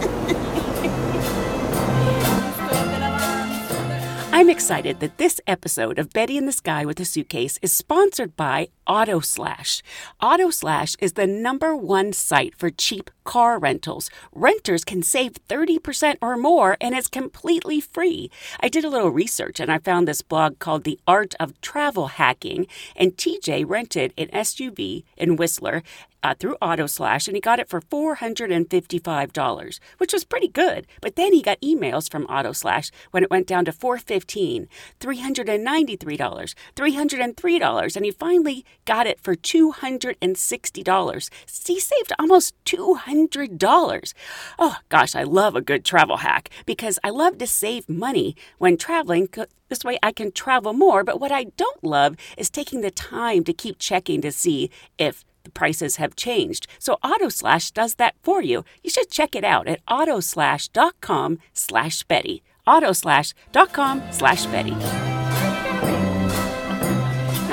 I'm 4.33 4.51
excited 4.51 5.01
that 5.01 5.17
this 5.17 5.41
episode 5.47 5.99
of 5.99 6.13
Betty 6.13 6.37
in 6.37 6.45
the 6.45 6.53
Sky 6.53 6.85
with 6.85 7.01
a 7.01 7.07
Suitcase 7.07 7.59
is 7.63 7.73
sponsored 7.73 8.37
by 8.37 8.69
AutoSlash. 8.87 9.83
AutoSlash 10.23 10.97
is 11.01 11.15
the 11.15 11.27
number 11.27 11.77
one 11.77 12.13
site 12.13 12.55
for 12.57 12.71
cheap 12.71 13.11
car 13.25 13.59
rentals. 13.59 14.11
Renters 14.33 14.85
can 14.85 15.03
save 15.03 15.35
30% 15.49 16.17
or 16.23 16.37
more, 16.37 16.77
and 16.81 16.95
it's 16.95 17.09
completely 17.09 17.81
free. 17.81 18.31
I 18.61 18.69
did 18.69 18.85
a 18.85 18.89
little 18.89 19.11
research 19.11 19.61
and 19.61 19.71
I 19.71 19.79
found 19.79 20.07
this 20.07 20.23
blog 20.23 20.59
called 20.59 20.85
The 20.85 20.99
Art 21.07 21.35
of 21.41 21.61
Travel 21.61 22.09
Hacking, 22.09 22.67
and 22.95 23.17
TJ 23.17 23.69
rented 23.69 24.15
an 24.17 24.29
SUV 24.29 25.05
in 25.17 25.37
Whistler 25.37 25.83
uh, 26.27 26.35
through 26.35 26.57
AutoSlash, 26.61 27.29
and 27.29 27.37
he 27.37 27.41
got 27.41 27.61
it 27.61 27.69
for 27.69 27.81
$455, 27.81 29.81
which 29.99 30.13
was 30.13 30.25
pretty 30.25 30.49
good. 30.49 30.89
But 31.01 31.15
then 31.15 31.33
he 31.33 31.41
got 31.41 31.61
emails 31.61 32.11
from 32.11 32.27
AutoSlash 32.27 32.91
when 33.13 33.23
it 33.23 33.31
went 33.31 33.47
down 33.47 33.65
to 33.67 33.73
$415, 33.73 34.67
$393, 34.99 36.55
$303, 36.77 37.97
and 37.97 38.05
he 38.05 38.11
finally 38.11 38.65
got 38.87 39.07
it 39.07 39.21
for 39.21 39.35
$260. 39.35 41.31
He 41.67 41.81
saved 41.81 42.13
almost 42.19 42.55
$200. 42.65 44.15
Oh 44.59 44.77
gosh, 44.89 45.15
I 45.15 45.25
love 45.25 45.55
a 45.55 45.61
good 45.61 45.85
travel 45.85 46.19
hack 46.19 46.49
because 46.65 46.99
I 47.05 47.11
love 47.11 47.37
to 47.39 47.47
save 47.47 47.89
money 47.89 48.35
when 48.57 48.79
traveling. 48.79 49.29
This 49.69 49.85
way 49.85 49.99
I 50.03 50.13
can 50.13 50.33
travel 50.33 50.73
more, 50.73 51.05
but 51.05 51.21
what 51.21 51.33
I 51.33 51.45
don't 51.57 51.85
love 51.85 52.17
is 52.39 52.49
taking 52.49 52.81
the 52.81 52.91
time 52.91 53.45
to 53.45 53.53
keep 53.53 53.79
checking 53.79 54.23
to 54.23 54.33
see 54.33 54.71
if 54.97 55.25
the 55.43 55.51
prices 55.51 55.97
have 55.97 56.17
changed. 56.17 56.67
So 56.79 56.97
AutoSlash 57.05 57.73
does 57.73 57.97
that 57.97 58.15
for 58.23 58.43
you. 58.43 58.65
You 58.83 58.91
should 58.91 59.11
check 59.11 59.35
it 59.35 59.45
out 59.45 59.69
at 59.69 59.85
autoslash.com 59.87 61.39
slash 61.53 62.03
Betty. 62.05 62.43
autoslash.com 62.67 64.03
slash 64.11 64.47
Betty. 64.47 65.16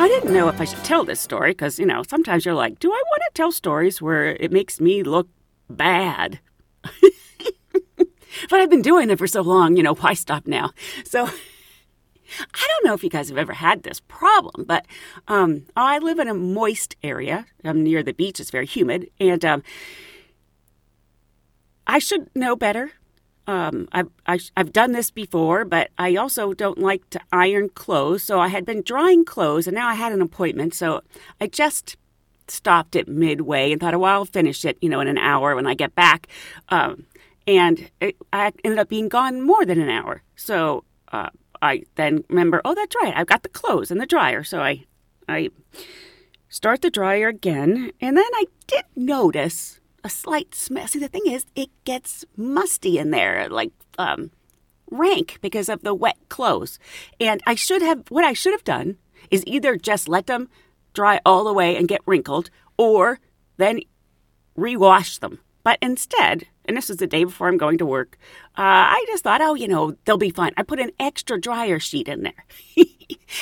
I 0.03 0.09
didn't 0.09 0.33
know 0.33 0.49
if 0.49 0.59
I 0.59 0.65
should 0.65 0.83
tell 0.83 1.05
this 1.05 1.21
story 1.21 1.51
because, 1.51 1.79
you 1.79 1.85
know, 1.85 2.03
sometimes 2.05 2.43
you're 2.43 2.53
like, 2.53 2.77
do 2.77 2.91
I 2.91 3.01
want 3.07 3.21
to 3.25 3.31
tell 3.35 3.53
stories 3.53 4.01
where 4.01 4.35
it 4.35 4.51
makes 4.51 4.81
me 4.81 5.01
look 5.01 5.29
bad? 5.69 6.41
but 6.83 8.09
I've 8.51 8.69
been 8.69 8.81
doing 8.81 9.09
it 9.09 9.17
for 9.17 9.27
so 9.27 9.41
long, 9.41 9.77
you 9.77 9.83
know, 9.83 9.95
why 9.95 10.13
stop 10.13 10.45
now? 10.45 10.71
So 11.05 11.23
I 11.23 12.67
don't 12.67 12.85
know 12.85 12.93
if 12.93 13.01
you 13.01 13.09
guys 13.09 13.29
have 13.29 13.37
ever 13.37 13.53
had 13.53 13.83
this 13.83 14.01
problem, 14.01 14.65
but 14.65 14.85
um, 15.29 15.67
I 15.77 15.99
live 15.99 16.19
in 16.19 16.27
a 16.27 16.33
moist 16.33 16.97
area. 17.01 17.45
I'm 17.63 17.81
near 17.81 18.03
the 18.03 18.11
beach. 18.11 18.41
It's 18.41 18.51
very 18.51 18.65
humid, 18.65 19.09
and 19.21 19.45
um, 19.45 19.63
I 21.87 21.99
should 21.99 22.29
know 22.35 22.57
better. 22.57 22.91
Um, 23.45 23.89
I've, 23.91 24.09
I, 24.25 24.39
have 24.55 24.71
done 24.71 24.93
this 24.93 25.11
before, 25.11 25.65
but 25.65 25.89
I 25.97 26.15
also 26.15 26.53
don't 26.53 26.77
like 26.77 27.09
to 27.09 27.19
iron 27.31 27.69
clothes. 27.69 28.23
So 28.23 28.39
I 28.39 28.47
had 28.47 28.65
been 28.65 28.81
drying 28.81 29.25
clothes, 29.25 29.67
and 29.67 29.75
now 29.75 29.87
I 29.87 29.95
had 29.95 30.13
an 30.13 30.21
appointment. 30.21 30.73
So 30.73 31.01
I 31.41 31.47
just 31.47 31.97
stopped 32.47 32.95
it 32.95 33.07
midway 33.07 33.71
and 33.71 33.81
thought, 33.81 33.99
well, 33.99 34.13
I'll 34.13 34.25
finish 34.25 34.63
it, 34.65 34.77
you 34.81 34.89
know, 34.89 34.99
in 34.99 35.07
an 35.07 35.17
hour 35.17 35.55
when 35.55 35.67
I 35.67 35.73
get 35.73 35.95
back. 35.95 36.27
Um, 36.69 37.05
and 37.47 37.89
it, 37.99 38.15
I 38.31 38.51
ended 38.63 38.79
up 38.79 38.89
being 38.89 39.09
gone 39.09 39.41
more 39.41 39.65
than 39.65 39.79
an 39.79 39.89
hour. 39.89 40.23
So 40.35 40.83
uh, 41.11 41.29
I 41.61 41.83
then 41.95 42.23
remember, 42.29 42.61
oh, 42.65 42.75
that's 42.75 42.95
right, 43.01 43.13
I've 43.15 43.27
got 43.27 43.43
the 43.43 43.49
clothes 43.49 43.91
in 43.91 43.97
the 43.97 44.05
dryer. 44.05 44.43
So 44.43 44.61
I, 44.61 44.85
I 45.27 45.49
start 46.49 46.81
the 46.81 46.89
dryer 46.89 47.27
again, 47.27 47.91
and 47.99 48.17
then 48.17 48.25
I 48.33 48.45
did 48.67 48.85
notice 48.95 49.79
a 50.03 50.09
slight 50.09 50.53
smell. 50.53 50.87
See, 50.87 50.99
the 50.99 51.07
thing 51.07 51.23
is, 51.25 51.45
it 51.55 51.69
gets 51.85 52.25
musty 52.35 52.97
in 52.97 53.11
there, 53.11 53.47
like 53.49 53.71
um, 53.97 54.31
rank 54.91 55.39
because 55.41 55.69
of 55.69 55.81
the 55.81 55.93
wet 55.93 56.17
clothes. 56.29 56.79
And 57.19 57.41
I 57.45 57.55
should 57.55 57.81
have, 57.81 58.09
what 58.09 58.25
I 58.25 58.33
should 58.33 58.53
have 58.53 58.63
done 58.63 58.97
is 59.31 59.43
either 59.47 59.75
just 59.77 60.07
let 60.07 60.27
them 60.27 60.49
dry 60.93 61.19
all 61.25 61.43
the 61.43 61.53
way 61.53 61.75
and 61.75 61.87
get 61.87 62.01
wrinkled, 62.05 62.49
or 62.77 63.19
then 63.57 63.79
rewash 64.57 65.19
them. 65.19 65.39
But 65.63 65.79
instead, 65.81 66.47
and 66.65 66.75
this 66.75 66.89
is 66.89 66.97
the 66.97 67.07
day 67.07 67.23
before 67.23 67.47
I'm 67.47 67.57
going 67.57 67.77
to 67.77 67.85
work, 67.85 68.17
uh, 68.57 68.61
I 68.61 69.05
just 69.07 69.23
thought, 69.23 69.41
oh, 69.41 69.55
you 69.55 69.67
know, 69.67 69.95
they'll 70.05 70.17
be 70.17 70.29
fine. 70.29 70.51
I 70.57 70.63
put 70.63 70.79
an 70.79 70.91
extra 70.99 71.39
dryer 71.39 71.79
sheet 71.79 72.07
in 72.07 72.23
there. 72.23 72.45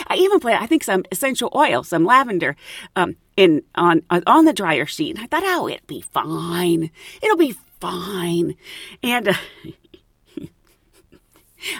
I 0.07 0.15
even 0.15 0.39
put, 0.39 0.53
I 0.53 0.67
think, 0.67 0.83
some 0.83 1.03
essential 1.11 1.51
oil, 1.55 1.83
some 1.83 2.05
lavender, 2.05 2.55
um, 2.95 3.15
in 3.41 3.63
on 3.75 4.03
on 4.27 4.45
the 4.45 4.53
dryer 4.53 4.85
sheet. 4.85 5.15
And 5.15 5.23
I 5.23 5.27
thought, 5.27 5.43
oh, 5.43 5.67
it'll 5.67 5.87
be 5.87 6.01
fine. 6.01 6.91
It'll 7.21 7.37
be 7.37 7.55
fine. 7.79 8.55
And 9.01 9.29
uh, 9.29 9.33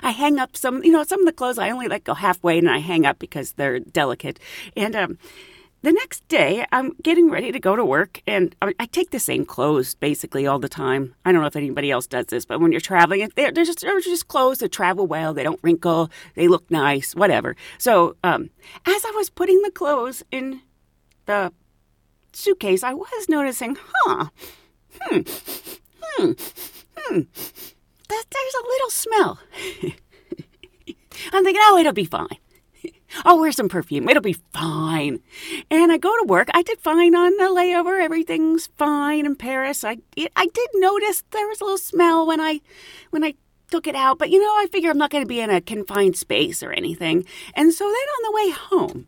I 0.04 0.12
hang 0.12 0.40
up 0.40 0.58
some, 0.58 0.84
you 0.84 0.92
know, 0.92 1.04
some 1.04 1.22
of 1.22 1.26
the 1.26 1.32
clothes 1.32 1.58
I 1.58 1.70
only 1.70 1.88
let 1.88 2.04
go 2.04 2.14
halfway, 2.14 2.58
and 2.58 2.70
I 2.70 2.80
hang 2.80 3.06
up 3.06 3.20
because 3.20 3.54
they're 3.54 3.80
delicate. 3.80 4.40
And 4.76 4.96
um, 4.96 5.18
the 5.84 5.92
next 5.92 6.28
day, 6.28 6.66
I'm 6.72 6.94
getting 7.04 7.30
ready 7.30 7.52
to 7.52 7.60
go 7.60 7.76
to 7.76 7.86
work, 7.86 8.22
and 8.28 8.56
I 8.62 8.86
take 8.88 9.12
the 9.12 9.20
same 9.20 9.46
clothes 9.46 9.96
basically 9.96 10.46
all 10.46 10.60
the 10.60 10.70
time. 10.70 11.16
I 11.26 11.32
don't 11.32 11.42
know 11.42 11.48
if 11.48 11.56
anybody 11.56 11.92
else 11.92 12.08
does 12.08 12.28
this, 12.28 12.46
but 12.46 12.60
when 12.60 12.72
you're 12.72 12.82
traveling, 12.82 13.30
they're, 13.36 13.52
they're, 13.52 13.66
just, 13.66 13.82
they're 13.82 14.00
just 14.00 14.28
clothes 14.28 14.60
that 14.60 14.72
travel 14.72 15.08
well. 15.08 15.34
They 15.34 15.44
don't 15.44 15.60
wrinkle. 15.64 16.10
They 16.36 16.48
look 16.48 16.70
nice, 16.70 17.16
whatever. 17.16 17.56
So, 17.78 18.16
um, 18.24 18.50
as 18.86 19.06
I 19.06 19.12
was 19.16 19.30
putting 19.30 19.62
the 19.62 19.72
clothes 19.72 20.24
in 20.32 20.62
the 21.26 21.52
suitcase, 22.34 22.84
I 22.84 22.94
was 22.94 23.30
noticing, 23.30 23.78
huh, 23.80 24.30
hmm, 25.00 25.22
hmm, 26.02 26.32
hmm, 26.98 27.22
there's 28.10 28.56
a 28.56 28.68
little 28.68 28.90
smell. 28.90 29.40
I'm 31.34 31.44
thinking, 31.44 31.62
oh, 31.66 31.78
it'll 31.78 31.94
be 31.94 32.06
fine. 32.06 32.38
I'll 33.26 33.40
wear 33.40 33.52
some 33.52 33.70
perfume. 33.70 34.08
It'll 34.10 34.22
be 34.22 34.38
fine. 34.54 35.20
And 35.70 35.92
I 35.92 35.98
go 35.98 36.10
to 36.10 36.26
work. 36.28 36.50
I 36.54 36.64
did 36.64 36.80
fine 36.80 37.14
on 37.16 37.32
the 37.38 37.44
layover. 37.44 38.02
Everything's 38.02 38.68
fine 38.78 39.26
in 39.26 39.36
Paris. 39.36 39.84
I 39.84 39.98
I 40.36 40.46
did 40.46 40.70
notice 40.76 41.24
there 41.32 41.48
was 41.48 41.60
a 41.60 41.66
little 41.66 41.78
smell 41.78 42.26
when 42.26 42.40
I 42.40 42.62
when 43.10 43.24
I 43.24 43.36
took 43.70 43.88
it 43.88 43.96
out, 43.96 44.18
but 44.18 44.30
you 44.30 44.40
know, 44.40 44.48
I 44.48 44.68
figure 44.72 44.90
I'm 44.90 44.98
not 44.98 45.12
going 45.12 45.24
to 45.24 45.28
be 45.28 45.42
in 45.42 45.50
a 45.50 45.62
confined 45.62 46.16
space 46.16 46.64
or 46.64 46.72
anything. 46.72 47.26
And 47.54 47.74
so 47.74 47.86
then 47.86 47.94
on 47.94 48.24
the 48.24 48.32
way 48.32 48.50
home, 48.52 49.08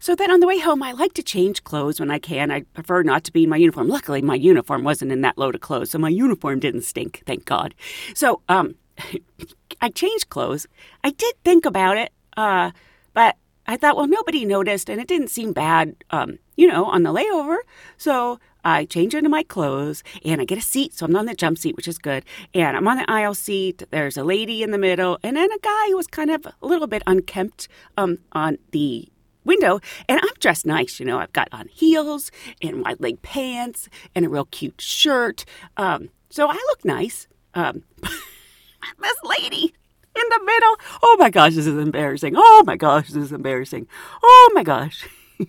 so 0.00 0.14
then 0.14 0.30
on 0.30 0.40
the 0.40 0.46
way 0.46 0.58
home, 0.58 0.82
I 0.82 0.92
like 0.92 1.14
to 1.14 1.22
change 1.22 1.64
clothes 1.64 2.00
when 2.00 2.10
I 2.10 2.18
can. 2.18 2.50
I 2.50 2.62
prefer 2.62 3.02
not 3.02 3.24
to 3.24 3.32
be 3.32 3.44
in 3.44 3.50
my 3.50 3.56
uniform. 3.56 3.88
Luckily, 3.88 4.22
my 4.22 4.34
uniform 4.34 4.84
wasn't 4.84 5.12
in 5.12 5.20
that 5.22 5.38
load 5.38 5.54
of 5.54 5.60
clothes, 5.60 5.90
so 5.90 5.98
my 5.98 6.08
uniform 6.08 6.60
didn't 6.60 6.82
stink, 6.82 7.22
thank 7.26 7.44
God. 7.44 7.74
So 8.14 8.42
um, 8.48 8.74
I 9.80 9.90
changed 9.90 10.28
clothes. 10.28 10.66
I 11.04 11.10
did 11.10 11.34
think 11.44 11.64
about 11.64 11.96
it. 11.96 12.12
Uh, 12.36 12.70
but 13.14 13.36
I 13.66 13.76
thought, 13.76 13.96
well, 13.96 14.06
nobody 14.06 14.44
noticed 14.44 14.88
and 14.88 15.00
it 15.00 15.08
didn't 15.08 15.28
seem 15.28 15.52
bad, 15.52 15.96
um, 16.10 16.38
you 16.56 16.68
know, 16.68 16.84
on 16.84 17.02
the 17.02 17.12
layover. 17.12 17.58
So 17.96 18.38
I 18.64 18.84
change 18.84 19.14
into 19.14 19.28
my 19.28 19.42
clothes 19.42 20.02
and 20.24 20.40
I 20.40 20.44
get 20.44 20.58
a 20.58 20.62
seat. 20.62 20.94
So 20.94 21.06
I'm 21.06 21.16
on 21.16 21.26
the 21.26 21.34
jump 21.34 21.58
seat, 21.58 21.76
which 21.76 21.88
is 21.88 21.98
good. 21.98 22.24
And 22.54 22.76
I'm 22.76 22.86
on 22.86 22.98
the 22.98 23.10
aisle 23.10 23.34
seat. 23.34 23.82
There's 23.90 24.16
a 24.16 24.24
lady 24.24 24.62
in 24.62 24.70
the 24.70 24.78
middle 24.78 25.18
and 25.22 25.36
then 25.36 25.50
a 25.50 25.58
guy 25.58 25.86
who 25.88 25.96
was 25.96 26.06
kind 26.06 26.30
of 26.30 26.46
a 26.46 26.54
little 26.66 26.86
bit 26.86 27.02
unkempt 27.06 27.68
um, 27.96 28.18
on 28.32 28.58
the 28.70 29.08
window. 29.46 29.80
And 30.08 30.20
I'm 30.20 30.34
dressed 30.40 30.66
nice, 30.66 31.00
you 31.00 31.06
know, 31.06 31.18
I've 31.18 31.32
got 31.32 31.48
on 31.52 31.68
heels 31.68 32.30
and 32.60 32.82
wide 32.84 33.00
leg 33.00 33.22
pants 33.22 33.88
and 34.14 34.26
a 34.26 34.28
real 34.28 34.46
cute 34.46 34.80
shirt. 34.80 35.44
Um, 35.76 36.10
so 36.28 36.48
I 36.48 36.54
look 36.54 36.84
nice. 36.84 37.28
Um, 37.54 37.84
this 38.02 39.16
lady 39.24 39.74
in 40.16 40.28
the 40.30 40.44
middle. 40.44 40.76
Oh 41.02 41.16
my 41.18 41.30
gosh, 41.30 41.54
this 41.54 41.66
is 41.66 41.78
embarrassing. 41.78 42.34
Oh 42.36 42.64
my 42.66 42.76
gosh, 42.76 43.08
this 43.08 43.24
is 43.24 43.32
embarrassing. 43.32 43.86
Oh 44.22 44.50
my 44.54 44.62
gosh. 44.62 45.08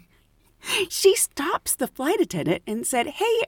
she 0.90 1.16
stops 1.16 1.76
the 1.76 1.88
flight 1.88 2.20
attendant 2.20 2.64
and 2.68 2.86
said, 2.86 3.08
Hey, 3.08 3.44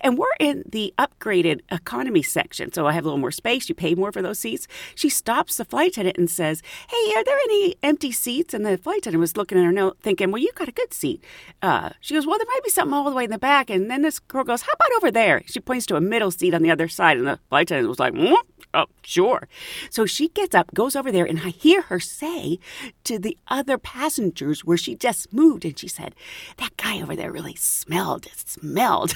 and 0.00 0.18
we're 0.18 0.26
in 0.38 0.64
the 0.66 0.92
upgraded 0.98 1.60
economy 1.70 2.22
section, 2.22 2.72
so 2.72 2.86
I 2.86 2.92
have 2.92 3.04
a 3.04 3.08
little 3.08 3.18
more 3.18 3.30
space. 3.30 3.68
You 3.68 3.74
pay 3.74 3.94
more 3.94 4.12
for 4.12 4.22
those 4.22 4.38
seats. 4.38 4.66
She 4.94 5.08
stops 5.08 5.56
the 5.56 5.64
flight 5.64 5.92
attendant 5.92 6.18
and 6.18 6.30
says, 6.30 6.62
"Hey, 6.88 7.14
are 7.14 7.24
there 7.24 7.38
any 7.44 7.76
empty 7.82 8.12
seats?" 8.12 8.54
And 8.54 8.64
the 8.64 8.78
flight 8.78 8.98
attendant 8.98 9.20
was 9.20 9.36
looking 9.36 9.58
at 9.58 9.64
her 9.64 9.72
note, 9.72 9.98
thinking, 10.00 10.30
"Well, 10.30 10.42
you 10.42 10.50
got 10.54 10.68
a 10.68 10.72
good 10.72 10.92
seat." 10.92 11.22
Uh, 11.62 11.90
she 12.00 12.14
goes, 12.14 12.26
"Well, 12.26 12.38
there 12.38 12.46
might 12.46 12.64
be 12.64 12.70
something 12.70 12.94
all 12.94 13.08
the 13.08 13.16
way 13.16 13.24
in 13.24 13.30
the 13.30 13.38
back." 13.38 13.70
And 13.70 13.90
then 13.90 14.02
this 14.02 14.18
girl 14.18 14.44
goes, 14.44 14.62
"How 14.62 14.72
about 14.72 14.96
over 14.96 15.10
there?" 15.10 15.42
She 15.46 15.60
points 15.60 15.86
to 15.86 15.96
a 15.96 16.00
middle 16.00 16.30
seat 16.30 16.54
on 16.54 16.62
the 16.62 16.70
other 16.70 16.88
side, 16.88 17.16
and 17.16 17.26
the 17.26 17.38
flight 17.48 17.70
attendant 17.70 17.88
was 17.88 17.98
like, 17.98 18.14
mm, 18.14 18.36
"Oh, 18.74 18.86
sure." 19.02 19.48
So 19.90 20.06
she 20.06 20.28
gets 20.28 20.54
up, 20.54 20.74
goes 20.74 20.96
over 20.96 21.12
there, 21.12 21.24
and 21.24 21.40
I 21.40 21.50
hear 21.50 21.82
her 21.82 22.00
say 22.00 22.58
to 23.04 23.18
the 23.18 23.36
other 23.48 23.78
passengers 23.78 24.64
where 24.64 24.76
she 24.76 24.94
just 24.94 25.32
moved, 25.32 25.64
and 25.64 25.78
she 25.78 25.88
said, 25.88 26.14
"That 26.56 26.76
guy 26.76 27.00
over 27.00 27.14
there 27.14 27.32
really 27.32 27.56
smelled. 27.56 28.26
Smelled." 28.34 29.14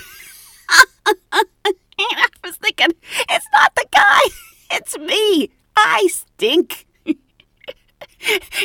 I 1.32 2.26
was 2.42 2.56
thinking, 2.56 2.88
it's 3.30 3.46
not 3.52 3.74
the 3.74 3.86
guy, 3.92 4.20
it's 4.76 4.98
me. 4.98 5.50
I 5.76 6.08
stink. 6.10 6.86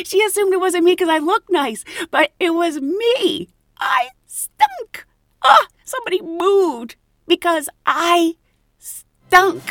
she 0.04 0.22
assumed 0.24 0.52
it 0.52 0.60
wasn't 0.60 0.84
me 0.84 0.92
because 0.92 1.08
I 1.08 1.18
look 1.18 1.44
nice, 1.50 1.84
but 2.10 2.32
it 2.38 2.50
was 2.50 2.80
me. 2.80 3.48
I 3.78 4.08
stunk. 4.26 5.06
Oh, 5.42 5.66
somebody 5.84 6.20
moved 6.22 6.96
because 7.26 7.68
I 7.86 8.34
stunk. 8.78 9.62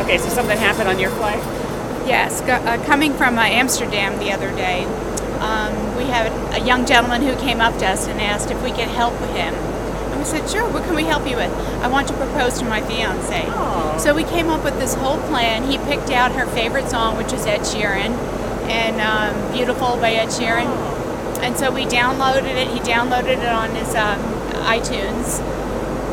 Okay, 0.00 0.18
so 0.18 0.28
something 0.28 0.58
happened 0.58 0.88
on 0.88 0.98
your 0.98 1.10
flight? 1.10 1.38
Yes, 2.06 2.40
go, 2.40 2.54
uh, 2.54 2.84
coming 2.84 3.14
from 3.14 3.38
uh, 3.38 3.42
Amsterdam 3.42 4.18
the 4.18 4.32
other 4.32 4.50
day, 4.50 4.84
um, 5.42 5.96
we 5.96 6.04
had 6.04 6.30
a 6.54 6.64
young 6.64 6.86
gentleman 6.86 7.22
who 7.22 7.34
came 7.36 7.60
up 7.60 7.76
to 7.78 7.86
us 7.86 8.06
and 8.06 8.20
asked 8.20 8.50
if 8.50 8.62
we 8.62 8.70
could 8.70 8.88
help 8.88 9.14
him. 9.34 9.54
And 9.54 10.18
we 10.18 10.24
said, 10.24 10.48
sure, 10.48 10.68
what 10.70 10.84
can 10.84 10.94
we 10.94 11.04
help 11.04 11.28
you 11.28 11.36
with? 11.36 11.50
I 11.82 11.88
want 11.88 12.06
to 12.08 12.14
propose 12.14 12.58
to 12.60 12.64
my 12.64 12.80
fiance. 12.82 13.44
Aw. 13.46 13.98
So 13.98 14.14
we 14.14 14.24
came 14.24 14.50
up 14.50 14.62
with 14.62 14.78
this 14.78 14.94
whole 14.94 15.18
plan. 15.28 15.64
He 15.64 15.78
picked 15.78 16.10
out 16.10 16.32
her 16.32 16.46
favorite 16.46 16.88
song, 16.88 17.16
which 17.16 17.32
is 17.32 17.44
Ed 17.44 17.60
Sheeran, 17.60 18.14
and 18.70 19.00
um, 19.00 19.52
Beautiful 19.52 19.96
by 19.96 20.12
Ed 20.12 20.28
Sheeran. 20.28 20.70
And 21.42 21.56
so 21.56 21.72
we 21.72 21.86
downloaded 21.86 22.54
it. 22.54 22.68
He 22.68 22.78
downloaded 22.78 23.42
it 23.42 23.48
on 23.48 23.74
his 23.74 23.94
um, 23.96 24.20
iTunes. 24.62 25.40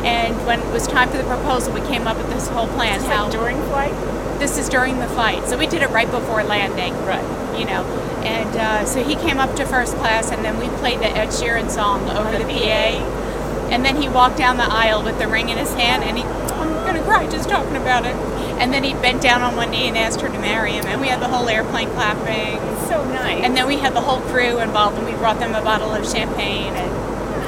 And 0.04 0.34
when 0.48 0.60
it 0.60 0.74
was 0.74 0.88
time 0.88 1.10
for 1.10 1.18
the 1.18 1.24
proposal, 1.24 1.74
we 1.74 1.82
came 1.82 2.08
up 2.08 2.18
with 2.18 2.30
this 2.30 2.48
whole 2.48 2.68
plan. 2.70 3.00
Is 3.00 3.06
how 3.06 3.26
that 3.26 3.32
during 3.32 3.58
flight? 3.68 3.94
This 4.40 4.58
is 4.58 4.70
during 4.70 5.00
the 5.00 5.08
flight, 5.08 5.48
so 5.48 5.58
we 5.58 5.68
did 5.68 5.82
it 5.82 5.90
right 5.90 6.10
before 6.10 6.44
landing. 6.44 6.94
Right. 7.06 7.60
You 7.60 7.66
know, 7.66 7.84
and 8.24 8.56
uh, 8.56 8.86
so 8.86 9.04
he 9.04 9.16
came 9.16 9.38
up 9.38 9.56
to 9.58 9.66
first 9.66 9.96
class, 9.98 10.32
and 10.32 10.44
then 10.44 10.58
we 10.58 10.68
played 10.78 11.00
the 11.00 11.08
Ed 11.08 11.28
Sheeran 11.28 11.70
song 11.70 12.10
over 12.10 12.32
the 12.32 12.46
PA, 12.46 13.70
and 13.70 13.84
then 13.84 14.02
he 14.02 14.08
walked 14.10 14.38
down 14.38 14.58
the 14.58 14.72
aisle 14.72 15.04
with 15.04 15.20
the 15.20 15.28
ring 15.28 15.50
in 15.50 15.58
his 15.58 15.74
hand, 15.74 16.04
and 16.04 16.18
he, 16.18 16.24
I'm 16.24 16.86
gonna 16.86 17.04
cry 17.04 17.28
just 17.30 17.50
talking 17.50 17.76
about 17.76 18.06
it. 18.06 18.16
And 18.60 18.74
then 18.74 18.84
he 18.84 18.94
bent 18.94 19.22
down 19.22 19.42
on 19.42 19.56
one 19.56 19.72
knee 19.72 19.88
and 19.88 19.98
asked 19.98 20.20
her 20.22 20.28
to 20.28 20.40
marry 20.40 20.74
him, 20.74 20.86
and 20.88 21.00
we 21.00 21.08
had 21.08 21.22
the 21.22 21.28
whole 21.30 21.48
airplane 21.48 21.90
clapping. 21.92 22.60
So 22.90 23.04
nice. 23.06 23.44
And 23.44 23.56
then 23.56 23.68
we 23.68 23.78
had 23.78 23.94
the 23.94 24.02
whole 24.02 24.20
crew 24.32 24.60
involved, 24.60 24.98
and 24.98 25.06
we 25.06 25.14
brought 25.14 25.40
them 25.40 25.56
a 25.56 25.62
bottle 25.62 25.94
of 25.94 26.06
champagne, 26.06 26.74
and 26.74 26.92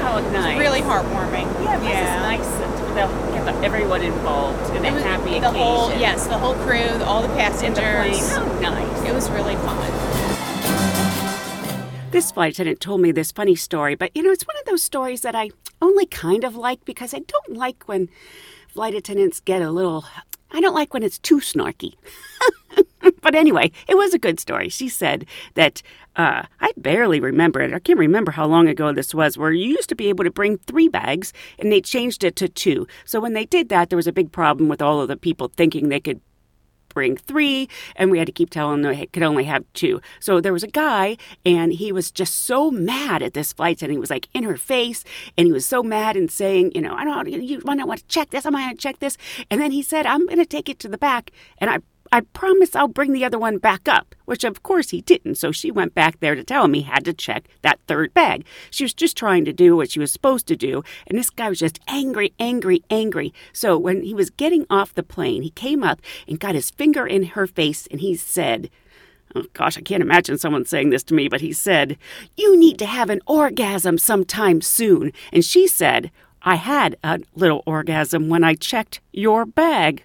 oh, 0.08 0.20
it 0.20 0.24
was 0.24 0.34
nice. 0.34 0.60
really 0.60 0.82
heartwarming. 0.82 1.48
Yeah, 1.64 1.80
this 1.80 2.00
is 2.00 2.16
nice 2.24 2.48
that 2.60 2.96
they'll 2.96 3.08
get 3.08 3.31
the, 3.31 3.31
everyone 3.64 4.02
involved 4.02 4.76
in 4.76 4.84
a 4.86 4.88
It 4.88 4.94
was 4.94 5.04
happy 5.04 5.32
the 5.32 5.38
occasion. 5.50 5.56
whole 5.56 5.90
yes, 5.92 6.28
the 6.28 6.38
whole 6.38 6.56
crew, 6.56 7.04
all 7.04 7.22
the 7.22 7.28
passengers. 7.30 7.76
the 7.78 8.36
plane. 8.40 8.56
Oh, 8.56 8.60
nice. 8.62 9.10
It 9.10 9.14
was 9.14 9.30
really 9.32 9.56
fun. 9.58 9.92
This 12.12 12.32
flight 12.32 12.54
attendant 12.54 12.82
told 12.82 13.00
me 13.02 13.12
this 13.14 13.32
funny 13.32 13.56
story, 13.56 13.96
but 13.96 14.12
you 14.16 14.22
know, 14.22 14.32
it's 14.32 14.46
one 14.46 14.58
of 14.58 14.66
those 14.66 14.84
stories 14.84 15.22
that 15.22 15.34
I 15.34 15.50
only 15.82 16.06
kind 16.06 16.44
of 16.44 16.56
like 16.58 16.84
because 16.84 17.14
I 17.14 17.20
don't 17.20 17.56
like 17.56 17.84
when 17.88 18.10
flight 18.68 18.94
attendants 18.96 19.40
get 19.40 19.62
a 19.62 19.72
little. 19.72 20.04
I 20.52 20.62
don't 20.62 20.76
like 20.76 20.94
when 20.94 21.04
it's 21.04 21.20
too 21.20 21.38
snarky. 21.38 21.94
but 23.22 23.36
anyway, 23.36 23.72
it 23.88 23.96
was 23.96 24.14
a 24.14 24.20
good 24.20 24.40
story. 24.40 24.70
She 24.70 24.90
said 24.90 25.26
that 25.56 25.82
uh, 26.16 26.44
I 26.60 26.72
barely 26.78 27.20
remember 27.20 27.62
it. 27.62 27.74
I 27.74 27.80
can't 27.80 28.00
remember 28.00 28.32
how 28.32 28.46
long 28.46 28.68
ago 28.68 28.92
this 28.92 29.14
was, 29.14 29.38
where 29.38 29.52
you 29.52 29.68
used 29.68 29.90
to 29.90 29.96
be 29.96 30.10
able 30.10 30.24
to 30.24 30.32
bring 30.32 30.58
three 30.58 30.88
bags 30.88 31.34
and 31.58 31.72
they 31.72 31.82
changed 31.82 32.24
it 32.24 32.36
to 32.38 32.50
two. 32.50 32.88
So 33.06 33.20
when 33.20 33.34
they 33.34 33.46
did 33.46 33.70
that, 33.70 33.90
there 33.90 33.98
was 33.98 34.08
a 34.08 34.14
big 34.14 34.32
problem 34.32 34.68
with 34.68 34.82
all 34.82 35.02
of 35.02 35.08
the 35.08 35.18
people 35.18 35.52
thinking 35.56 35.90
they 35.90 36.00
could 36.00 36.22
bring 36.94 37.18
three, 37.18 37.70
and 37.96 38.12
we 38.12 38.18
had 38.18 38.28
to 38.28 38.32
keep 38.32 38.50
telling 38.50 38.82
them 38.82 38.94
they 38.94 39.06
could 39.08 39.24
only 39.24 39.44
have 39.46 39.64
two. 39.74 40.02
So 40.20 40.42
there 40.42 40.54
was 40.54 40.64
a 40.64 40.68
guy, 40.68 41.18
and 41.46 41.74
he 41.74 41.92
was 41.92 42.12
just 42.12 42.46
so 42.46 42.72
mad 42.72 43.22
at 43.22 43.34
this 43.34 43.54
flight 43.54 43.78
attendant. 43.78 43.98
He 43.98 44.00
was 44.00 44.10
like 44.10 44.28
in 44.34 44.44
her 44.44 44.58
face, 44.58 45.04
and 45.38 45.48
he 45.48 45.52
was 45.54 45.66
so 45.66 45.84
mad 45.84 46.16
and 46.16 46.30
saying, 46.30 46.72
you 46.76 46.82
know, 46.82 46.94
I 46.94 47.04
don't, 47.04 47.30
you 47.30 47.62
want 47.64 47.80
to 47.80 48.08
check 48.08 48.30
this? 48.32 48.46
I'm 48.46 48.54
going 48.54 48.70
to 48.70 48.76
check 48.76 49.00
this, 49.00 49.18
and 49.50 49.60
then 49.60 49.72
he 49.72 49.82
said, 49.82 50.06
I'm 50.06 50.26
going 50.26 50.38
to 50.38 50.46
take 50.46 50.70
it 50.70 50.80
to 50.80 50.88
the 50.88 50.98
back, 50.98 51.32
and 51.58 51.70
I. 51.70 51.80
I 52.14 52.22
promise 52.22 52.76
I'll 52.76 52.90
bring 52.90 53.14
the 53.14 53.24
other 53.24 53.40
one 53.40 53.58
back 53.58 53.88
up, 53.88 54.16
which 54.26 54.44
of 54.44 54.64
course 54.64 54.90
he 54.90 55.02
didn't. 55.02 55.36
So 55.36 55.52
she 55.52 55.72
went 55.72 55.94
back 55.94 56.20
there 56.20 56.36
to 56.36 56.44
tell 56.44 56.66
him 56.66 56.74
he 56.74 56.82
had 56.82 57.06
to 57.06 57.14
check 57.14 57.48
that 57.62 57.80
third 57.88 58.14
bag. 58.14 58.46
She 58.70 58.84
was 58.84 58.94
just 58.94 59.16
trying 59.16 59.46
to 59.46 59.54
do 59.54 59.78
what 59.78 59.92
she 59.92 60.00
was 60.00 60.12
supposed 60.12 60.46
to 60.48 60.58
do, 60.58 60.84
and 61.08 61.18
this 61.18 61.30
guy 61.30 61.48
was 61.48 61.60
just 61.60 61.80
angry, 61.88 62.34
angry, 62.38 62.84
angry. 62.90 63.34
So 63.54 63.78
when 63.78 64.04
he 64.04 64.14
was 64.14 64.30
getting 64.30 64.66
off 64.70 64.94
the 64.94 65.04
plane, 65.04 65.42
he 65.42 65.52
came 65.52 65.84
up 65.84 66.02
and 66.28 66.40
got 66.40 66.56
his 66.56 66.70
finger 66.70 67.08
in 67.08 67.24
her 67.24 67.48
face 67.48 67.88
and 67.90 68.02
he 68.02 68.16
said, 68.16 68.70
Oh 69.34 69.46
gosh, 69.54 69.78
I 69.78 69.82
can't 69.82 70.04
imagine 70.04 70.38
someone 70.38 70.66
saying 70.66 70.90
this 70.90 71.04
to 71.04 71.14
me, 71.14 71.30
but 71.30 71.40
he 71.40 71.54
said, 71.54 71.98
You 72.36 72.58
need 72.58 72.78
to 72.80 72.86
have 72.86 73.10
an 73.10 73.22
orgasm 73.26 73.98
sometime 73.98 74.60
soon. 74.60 75.14
And 75.32 75.46
she 75.46 75.68
said, 75.68 76.12
I 76.42 76.56
had 76.56 76.98
a 77.04 77.20
little 77.36 77.64
orgasm 77.66 78.28
when 78.28 78.44
I 78.44 78.56
checked 78.56 79.00
your 79.14 79.46
bag. 79.46 80.04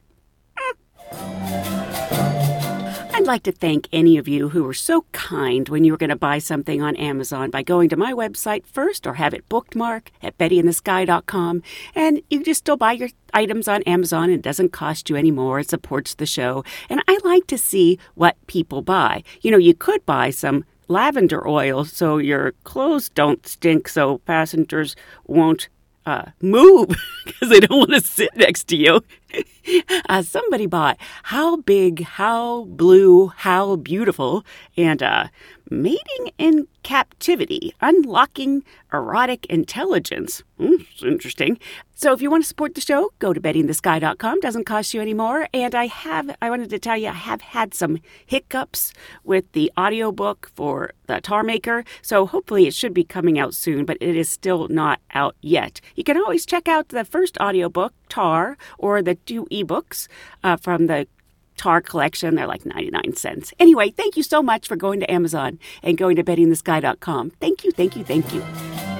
I'd 3.27 3.43
like 3.43 3.43
to 3.43 3.51
thank 3.51 3.89
any 3.93 4.19
of 4.19 4.29
you 4.29 4.51
who 4.51 4.63
were 4.63 4.73
so 4.73 5.05
kind 5.11 5.69
when 5.69 5.83
you 5.83 5.91
were 5.91 5.99
going 5.99 6.11
to 6.11 6.17
buy 6.17 6.39
something 6.39 6.81
on 6.81 6.95
Amazon 6.95 7.51
by 7.51 7.65
going 7.65 7.89
to 7.89 7.97
my 7.97 8.13
website 8.13 8.65
first 8.65 9.05
or 9.05 9.15
have 9.15 9.35
it 9.35 9.49
bookmarked 9.49 10.11
at 10.23 10.39
bettyinthesky.com. 10.39 11.65
And 11.97 12.23
you 12.31 12.45
just 12.45 12.61
still 12.61 12.77
buy 12.77 12.93
your 12.93 13.09
items 13.35 13.67
on 13.67 13.83
Amazon 13.83 14.31
and 14.31 14.35
it 14.35 14.43
doesn't 14.43 14.69
cost 14.69 15.11
you 15.11 15.17
any 15.17 15.33
more. 15.33 15.59
It 15.59 15.69
supports 15.69 16.15
the 16.15 16.25
show. 16.25 16.63
And 16.89 17.03
I 17.09 17.19
like 17.25 17.49
to 17.49 17.59
see 17.59 17.99
what 18.15 18.37
people 18.47 18.81
buy. 18.81 19.25
You 19.41 19.51
know, 19.51 19.59
you 19.59 19.75
could 19.75 20.07
buy 20.07 20.31
some 20.31 20.65
lavender 20.87 21.49
oil 21.49 21.85
so 21.85 22.19
your 22.19 22.53
clothes 22.63 23.09
don't 23.09 23.45
stink 23.45 23.89
so 23.89 24.19
passengers 24.19 24.95
won't 25.25 25.69
uh, 26.07 26.27
move 26.41 26.91
because 27.25 27.49
they 27.49 27.59
don't 27.59 27.79
want 27.79 27.91
to 27.91 28.01
sit 28.01 28.37
next 28.37 28.69
to 28.69 28.77
you. 28.77 29.03
uh, 30.09 30.23
somebody 30.23 30.67
bought 30.67 30.97
How 31.25 31.57
Big, 31.57 32.03
How 32.03 32.65
Blue, 32.65 33.29
How 33.29 33.77
Beautiful, 33.77 34.45
and 34.77 35.03
uh, 35.03 35.29
Mating 35.71 36.31
in 36.39 36.69
Captivity 36.83 37.75
Unlocking 37.81 38.63
Erotic 38.93 39.47
Intelligence. 39.47 40.45
Hmm, 40.59 40.75
it's 40.93 41.03
interesting. 41.03 41.59
So 41.95 42.13
if 42.13 42.23
you 42.23 42.31
want 42.31 42.45
to 42.45 42.49
support 42.49 42.75
the 42.75 42.81
show, 42.81 43.11
go 43.19 43.33
to 43.33 43.41
bettyinthesky.com. 43.41 44.41
Doesn't 44.41 44.65
cost 44.65 44.95
you 44.95 45.01
any 45.01 45.15
more. 45.15 45.49
And 45.53 45.75
I 45.75 45.87
have, 45.87 46.37
I 46.41 46.51
wanted 46.51 46.71
to 46.71 46.79
tell 46.79 46.97
you, 46.97 47.09
I 47.09 47.13
have 47.13 47.41
had 47.41 47.75
some 47.75 47.99
hiccups 48.25 48.93
with 49.25 49.51
the 49.53 49.73
audiobook 49.79 50.51
for 50.55 50.93
the 51.07 51.21
Tar 51.21 51.43
Maker. 51.43 51.85
So 52.03 52.27
hopefully 52.27 52.67
it 52.67 52.75
should 52.75 52.95
be 52.95 53.03
coming 53.05 53.39
out 53.39 53.55
soon, 53.55 53.85
but 53.85 53.97
it 54.01 54.15
is 54.15 54.29
still 54.29 54.69
not 54.69 55.01
out 55.15 55.37
yet. 55.41 55.81
You 55.97 56.05
can 56.05 56.17
always 56.19 56.47
check 56.47 56.69
out 56.69 56.91
the 56.91 57.05
first 57.05 57.37
audiobook, 57.39 57.93
Tar, 58.09 58.57
or 58.79 59.03
the 59.03 59.15
two 59.15 59.47
ebooks 59.47 60.07
uh, 60.45 60.57
from 60.57 60.87
the 60.87 61.09
Tar 61.57 61.81
collection. 61.81 62.35
They're 62.35 62.47
like 62.47 62.67
99 62.67 63.17
cents. 63.17 63.53
Anyway, 63.59 63.91
thank 63.91 64.17
you 64.17 64.23
so 64.23 64.43
much 64.43 64.69
for 64.69 64.77
going 64.77 65.01
to 65.01 65.11
Amazon 65.11 65.59
and 65.83 65.99
going 65.99 66.17
to 66.17 66.25
bettyinthesky.com. 66.25 67.31
Thank 67.41 67.65
you, 67.65 67.73
thank 67.73 67.97
you, 67.97 68.05
thank 68.05 68.33
you. 68.33 68.96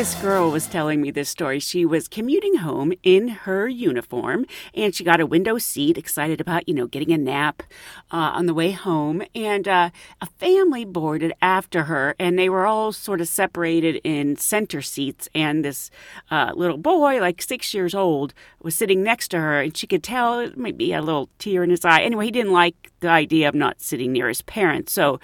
This 0.00 0.14
girl 0.14 0.50
was 0.50 0.66
telling 0.66 1.02
me 1.02 1.10
this 1.10 1.28
story. 1.28 1.60
She 1.60 1.84
was 1.84 2.08
commuting 2.08 2.54
home 2.54 2.94
in 3.02 3.28
her 3.28 3.68
uniform 3.68 4.46
and 4.74 4.94
she 4.94 5.04
got 5.04 5.20
a 5.20 5.26
window 5.26 5.58
seat, 5.58 5.98
excited 5.98 6.40
about, 6.40 6.66
you 6.66 6.74
know, 6.74 6.86
getting 6.86 7.12
a 7.12 7.18
nap 7.18 7.62
uh, 8.10 8.32
on 8.32 8.46
the 8.46 8.54
way 8.54 8.70
home. 8.70 9.22
And 9.34 9.68
uh, 9.68 9.90
a 10.22 10.26
family 10.38 10.86
boarded 10.86 11.34
after 11.42 11.82
her 11.82 12.16
and 12.18 12.38
they 12.38 12.48
were 12.48 12.64
all 12.64 12.92
sort 12.92 13.20
of 13.20 13.28
separated 13.28 14.00
in 14.02 14.36
center 14.36 14.80
seats. 14.80 15.28
And 15.34 15.62
this 15.62 15.90
uh, 16.30 16.52
little 16.54 16.78
boy, 16.78 17.20
like 17.20 17.42
six 17.42 17.74
years 17.74 17.94
old, 17.94 18.32
was 18.62 18.74
sitting 18.74 19.02
next 19.02 19.28
to 19.32 19.38
her 19.38 19.60
and 19.60 19.76
she 19.76 19.86
could 19.86 20.02
tell 20.02 20.50
maybe 20.56 20.94
a 20.94 21.02
little 21.02 21.28
tear 21.38 21.62
in 21.62 21.68
his 21.68 21.84
eye. 21.84 22.00
Anyway, 22.00 22.24
he 22.24 22.30
didn't 22.30 22.52
like 22.52 22.90
the 23.00 23.10
idea 23.10 23.50
of 23.50 23.54
not 23.54 23.82
sitting 23.82 24.12
near 24.14 24.28
his 24.28 24.40
parents. 24.40 24.94
So, 24.94 25.20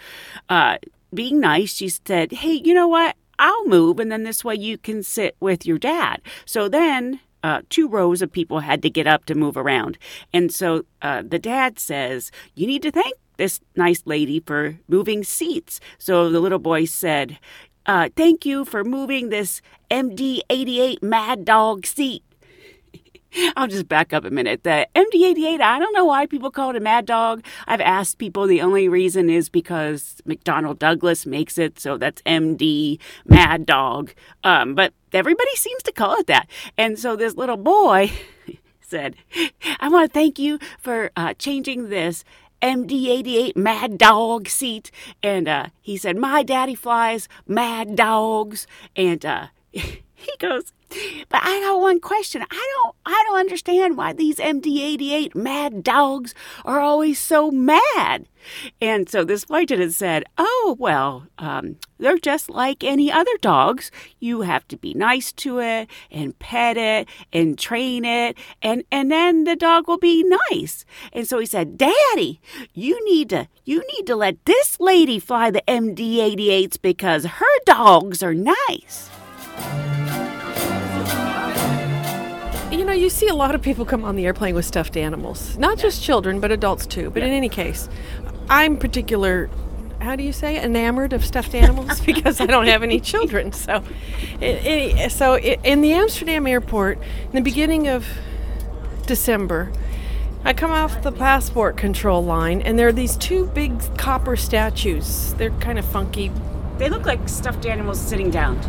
uh, 0.51 0.77
being 1.15 1.41
nice, 1.41 1.75
she 1.75 1.89
said, 1.89 2.31
Hey, 2.31 2.61
you 2.63 2.75
know 2.75 2.89
what? 2.89 3.17
I'll 3.39 3.67
move, 3.67 3.99
and 4.01 4.11
then 4.11 4.25
this 4.25 4.45
way 4.45 4.55
you 4.55 4.79
can 4.79 5.03
sit 5.03 5.37
with 5.41 5.67
your 5.67 5.79
dad. 5.79 6.21
So 6.45 6.69
then 6.69 7.21
uh, 7.43 7.63
two 7.69 7.89
rows 7.89 8.23
of 8.23 8.33
people 8.33 8.61
had 8.61 8.83
to 8.83 8.91
get 8.91 9.07
up 9.07 9.25
to 9.27 9.35
move 9.35 9.57
around. 9.57 9.99
And 10.33 10.53
so 10.53 10.85
uh, 11.03 11.23
the 11.27 11.39
dad 11.39 11.79
says, 11.79 12.33
You 12.55 12.67
need 12.67 12.83
to 12.83 12.91
thank 12.91 13.15
this 13.37 13.61
nice 13.77 14.03
lady 14.05 14.41
for 14.41 14.79
moving 14.89 15.23
seats. 15.23 15.79
So 15.99 16.29
the 16.31 16.41
little 16.41 16.59
boy 16.59 16.87
said, 16.87 17.39
uh, 17.87 18.09
Thank 18.17 18.45
you 18.47 18.65
for 18.65 18.83
moving 18.83 19.29
this 19.29 19.61
MD 19.91 20.41
88 20.51 21.03
Mad 21.03 21.45
Dog 21.45 21.87
seat. 21.87 22.25
I'll 23.57 23.69
just 23.69 23.89
back 23.89 24.13
up 24.13 24.25
a 24.25 24.31
minute. 24.31 24.63
The 24.63 24.89
MD88, 24.95 25.61
I 25.61 25.79
don't 25.79 25.93
know 25.93 26.05
why 26.05 26.27
people 26.27 26.51
call 26.51 26.71
it 26.71 26.77
a 26.77 26.81
Mad 26.81 27.07
Dog. 27.07 27.45
I've 27.67 27.81
asked 27.81 28.19
people, 28.19 28.47
the 28.47 28.61
only 28.61 28.89
reason 28.89 29.31
is 29.31 29.49
because 29.49 30.21
McDonnell 30.27 30.79
Douglas 30.79 31.27
makes 31.27 31.59
it, 31.59 31.79
so 31.79 31.97
that's 31.97 32.23
MD 32.23 32.99
Mad 33.25 33.67
Dog. 33.67 34.13
Um, 34.45 34.75
but 34.75 34.93
everybody 35.13 35.55
seems 35.57 35.83
to 35.85 35.93
call 35.93 36.17
it 36.19 36.27
that. 36.27 36.49
And 36.77 36.99
so 36.99 37.17
this 37.17 37.35
little 37.35 37.57
boy 37.57 38.11
said, 38.81 39.17
I 39.81 39.89
want 39.89 40.11
to 40.11 40.15
thank 40.15 40.39
you 40.39 40.59
for 40.79 41.11
uh, 41.17 41.35
changing 41.35 41.89
this 41.89 42.25
MD88 42.63 43.57
Mad 43.57 43.99
Dog 43.99 44.49
seat. 44.49 44.91
And 45.23 45.49
uh, 45.49 45.67
he 45.81 45.97
said, 45.97 46.17
My 46.17 46.43
daddy 46.43 46.75
flies 46.75 47.29
Mad 47.47 47.97
Dogs. 47.97 48.67
And 48.95 49.25
uh, 49.25 49.47
he 50.27 50.37
goes, 50.39 50.73
But 51.29 51.41
I 51.43 51.61
got 51.61 51.81
one 51.81 52.01
question. 52.01 52.43
I 52.43 52.73
don't 52.75 52.97
I 53.05 53.25
don't 53.27 53.39
understand 53.39 53.97
why 53.97 54.13
these 54.13 54.37
MD88 54.37 55.35
mad 55.35 55.83
dogs 55.83 56.35
are 56.65 56.81
always 56.81 57.19
so 57.19 57.51
mad. 57.51 58.27
And 58.81 59.09
so 59.09 59.25
this 59.25 59.45
flight 59.45 59.65
attendant 59.71 59.95
said, 59.95 60.25
"Oh 60.39 60.77
well, 60.79 61.27
um, 61.39 61.77
they're 61.99 62.19
just 62.19 62.49
like 62.51 62.85
any 62.85 63.11
other 63.11 63.37
dogs. 63.41 63.91
You 64.21 64.43
have 64.43 64.67
to 64.69 64.77
be 64.77 64.95
nice 64.95 65.33
to 65.33 65.59
it 65.61 65.89
and 66.11 66.39
pet 66.39 66.77
it 66.77 67.09
and 67.33 67.59
train 67.59 68.05
it, 68.05 68.37
and 68.63 68.85
and 68.91 69.11
then 69.11 69.45
the 69.45 69.57
dog 69.57 69.89
will 69.89 69.99
be 69.99 70.25
nice." 70.51 70.85
And 71.13 71.29
so 71.29 71.39
he 71.39 71.47
said, 71.47 71.77
"Daddy, 71.77 72.41
you 72.73 73.05
need 73.05 73.31
to 73.31 73.49
you 73.65 73.83
need 73.97 74.07
to 74.07 74.17
let 74.17 74.45
this 74.45 74.79
lady 74.79 75.19
fly 75.19 75.51
the 75.51 75.63
MD88s 75.67 76.81
because 76.81 77.25
her 77.25 77.59
dogs 77.65 78.23
are 78.23 78.35
nice." 78.35 79.11
You 82.87 82.93
know, 82.93 82.99
you 82.99 83.11
see 83.11 83.27
a 83.27 83.35
lot 83.35 83.57
of 83.57 83.63
people 83.63 83.85
come 83.85 84.05
on 84.05 84.15
the 84.15 84.27
airplane 84.27 84.55
with 84.55 84.65
stuffed 84.65 84.97
animals. 84.97 85.59
Not 85.59 85.77
just 85.77 86.05
children, 86.05 86.39
but 86.39 86.53
adults 86.53 86.87
too. 86.87 87.11
But 87.11 87.25
in 87.25 87.31
any 87.31 87.49
case, 87.49 87.89
I'm 88.49 88.77
particular 88.77 89.51
how 89.99 90.15
do 90.15 90.23
you 90.23 90.33
say 90.33 90.63
enamored 90.63 91.13
of 91.13 91.25
stuffed 91.25 91.57
animals 91.57 92.01
because 92.07 92.41
I 92.41 92.47
don't 92.47 92.69
have 92.69 92.85
any 92.85 93.01
children. 93.01 93.51
So, 93.51 93.83
it, 94.41 94.65
it, 94.65 95.11
so 95.11 95.35
it, 95.35 95.59
in 95.65 95.81
the 95.81 95.95
Amsterdam 95.95 96.47
airport, 96.47 96.99
in 97.25 97.33
the 97.33 97.41
beginning 97.41 97.89
of 97.89 98.07
December, 99.09 99.73
I 100.45 100.53
come 100.53 100.71
off 100.71 101.03
the 101.03 101.11
passport 101.11 101.77
control 101.77 102.25
line, 102.25 102.63
and 102.63 102.79
there 102.79 102.87
are 102.87 102.93
these 102.93 103.17
two 103.17 103.47
big 103.47 103.81
copper 103.99 104.37
statues. 104.37 105.35
They're 105.35 105.51
kind 105.59 105.81
of 105.81 105.85
funky. 105.87 106.31
They 106.79 106.89
look 106.89 107.05
like 107.05 107.29
stuffed 107.29 107.67
animals 107.67 108.01
sitting 108.01 108.31
down. 108.31 108.61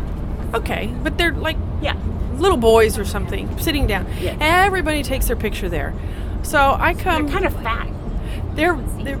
Okay, 0.54 0.92
but 1.04 1.16
they're 1.16 1.30
like 1.30 1.56
Yeah. 1.80 1.94
Little 2.38 2.56
boys 2.56 2.98
or 2.98 3.04
something 3.04 3.58
sitting 3.58 3.86
down. 3.86 4.06
Yeah. 4.20 4.36
Everybody 4.40 5.02
takes 5.02 5.26
their 5.26 5.36
picture 5.36 5.68
there. 5.68 5.92
So 6.42 6.76
I 6.78 6.94
come. 6.94 7.26
They're 7.26 7.32
kind 7.34 7.46
of 7.46 7.54
fat. 7.62 7.88
They're 8.54 8.76
they're 9.02 9.18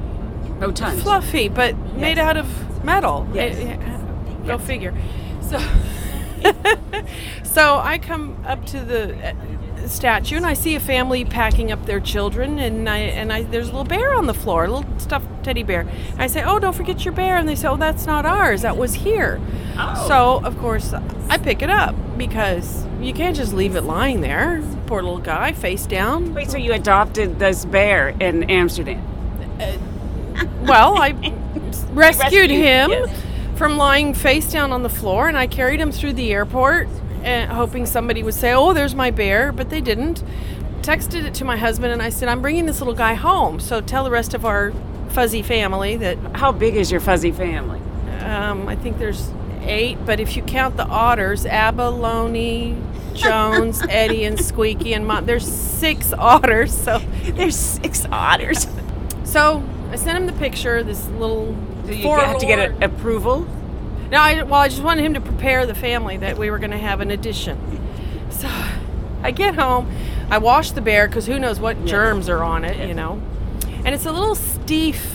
Rotund. 0.58 1.00
fluffy, 1.02 1.48
but 1.48 1.76
made 1.94 2.18
out 2.18 2.36
of 2.36 2.84
metal. 2.84 3.28
Yes. 3.34 3.56
Eh, 3.58 4.46
Go 4.46 4.58
figure. 4.58 4.94
So, 5.48 5.58
so 7.42 7.78
I 7.78 7.96
come 7.98 8.36
up 8.46 8.66
to 8.66 8.80
the 8.80 9.14
uh, 9.30 9.32
statue 9.90 10.36
and 10.36 10.46
I 10.46 10.54
see 10.54 10.74
a 10.74 10.80
family 10.80 11.24
packing 11.24 11.72
up 11.72 11.86
their 11.86 12.00
children, 12.00 12.58
and 12.58 12.88
I 12.88 12.98
and 12.98 13.32
I 13.32 13.42
there's 13.42 13.68
a 13.68 13.72
little 13.72 13.84
bear 13.84 14.14
on 14.14 14.26
the 14.26 14.34
floor, 14.34 14.64
a 14.64 14.70
little 14.70 14.98
stuffed 14.98 15.26
teddy 15.44 15.62
bear. 15.62 15.86
I 16.16 16.26
say, 16.26 16.42
"Oh, 16.42 16.58
don't 16.58 16.74
forget 16.74 17.04
your 17.04 17.12
bear," 17.12 17.36
and 17.36 17.48
they 17.48 17.54
say, 17.54 17.68
"Oh, 17.68 17.76
that's 17.76 18.06
not 18.06 18.26
ours. 18.26 18.62
That 18.62 18.76
was 18.76 18.94
here." 18.94 19.40
Oh. 19.78 20.04
So 20.08 20.46
of 20.46 20.58
course 20.58 20.92
I 21.28 21.38
pick 21.38 21.62
it 21.62 21.70
up 21.70 21.94
because 22.16 22.86
you 23.00 23.12
can't 23.12 23.36
just 23.36 23.52
leave 23.52 23.76
it 23.76 23.82
lying 23.82 24.20
there. 24.20 24.62
Poor 24.86 25.02
little 25.02 25.18
guy, 25.18 25.52
face 25.52 25.86
down. 25.86 26.34
Wait, 26.34 26.50
so 26.50 26.56
you 26.56 26.72
adopted 26.72 27.38
this 27.38 27.64
bear 27.64 28.08
in 28.20 28.44
Amsterdam? 28.44 29.02
Uh, 29.60 29.76
well, 30.62 30.96
I 30.96 31.10
rescued 31.92 31.94
rescued, 31.94 32.50
him 32.50 32.90
yes. 32.90 33.22
from 33.56 33.76
lying 33.76 34.14
face 34.14 34.50
down 34.50 34.72
on 34.72 34.82
the 34.82 34.88
floor, 34.88 35.28
and 35.28 35.36
I 35.36 35.46
carried 35.46 35.80
him 35.80 35.92
through 35.92 36.14
the 36.14 36.32
airport, 36.32 36.88
uh, 37.24 37.46
hoping 37.54 37.86
somebody 37.86 38.22
would 38.22 38.34
say, 38.34 38.52
"Oh, 38.52 38.72
there's 38.72 38.94
my 38.94 39.10
bear," 39.10 39.52
but 39.52 39.70
they 39.70 39.80
didn't. 39.80 40.22
Texted 40.82 41.24
it 41.24 41.34
to 41.34 41.44
my 41.44 41.56
husband, 41.56 41.92
and 41.92 42.00
I 42.02 42.08
said, 42.08 42.28
"I'm 42.28 42.40
bringing 42.40 42.66
this 42.66 42.78
little 42.80 42.94
guy 42.94 43.14
home, 43.14 43.60
so 43.60 43.80
tell 43.80 44.04
the 44.04 44.10
rest 44.10 44.32
of 44.34 44.44
our 44.44 44.72
fuzzy 45.10 45.42
family 45.42 45.96
that 45.96 46.16
How 46.34 46.52
big 46.52 46.76
is 46.76 46.90
your 46.90 47.00
fuzzy 47.00 47.32
family? 47.32 47.80
um, 48.24 48.68
I 48.68 48.76
think 48.76 48.98
there's 48.98 49.30
eight, 49.62 49.98
but 50.06 50.20
if 50.20 50.36
you 50.36 50.42
count 50.42 50.76
the 50.76 50.86
otters, 50.86 51.44
Abalone." 51.46 52.76
Jones, 53.14 53.82
Eddie, 53.88 54.22
and 54.24 54.38
Squeaky, 54.38 54.94
and 54.94 55.04
Mom. 55.04 55.26
There's 55.26 55.44
six 55.50 56.12
otters, 56.12 56.72
so 56.72 56.98
There's 57.24 57.56
six 57.56 58.06
otters. 58.12 58.68
so 59.24 59.64
I 59.90 59.96
sent 59.96 60.16
him 60.18 60.26
the 60.26 60.32
picture. 60.34 60.84
This 60.84 61.08
little. 61.08 61.52
Do 61.86 61.96
you 61.96 62.08
have 62.12 62.38
to 62.38 62.46
get 62.46 62.80
approval? 62.82 63.44
No, 64.10 64.18
I, 64.18 64.42
well, 64.42 64.60
I 64.60 64.68
just 64.68 64.82
wanted 64.82 65.04
him 65.04 65.14
to 65.14 65.20
prepare 65.20 65.66
the 65.66 65.74
family 65.74 66.16
that 66.18 66.38
we 66.38 66.50
were 66.50 66.58
going 66.58 66.70
to 66.70 66.78
have 66.78 67.00
an 67.00 67.10
addition. 67.10 67.58
So 68.30 68.48
I 69.22 69.30
get 69.32 69.54
home, 69.54 69.90
I 70.30 70.38
wash 70.38 70.70
the 70.70 70.80
bear 70.80 71.08
because 71.08 71.26
who 71.26 71.38
knows 71.38 71.60
what 71.60 71.84
germs 71.84 72.28
are 72.28 72.42
on 72.42 72.64
it, 72.64 72.88
you 72.88 72.94
know. 72.94 73.20
And 73.84 73.94
it's 73.94 74.06
a 74.06 74.12
little 74.12 74.34
stiff 74.34 75.14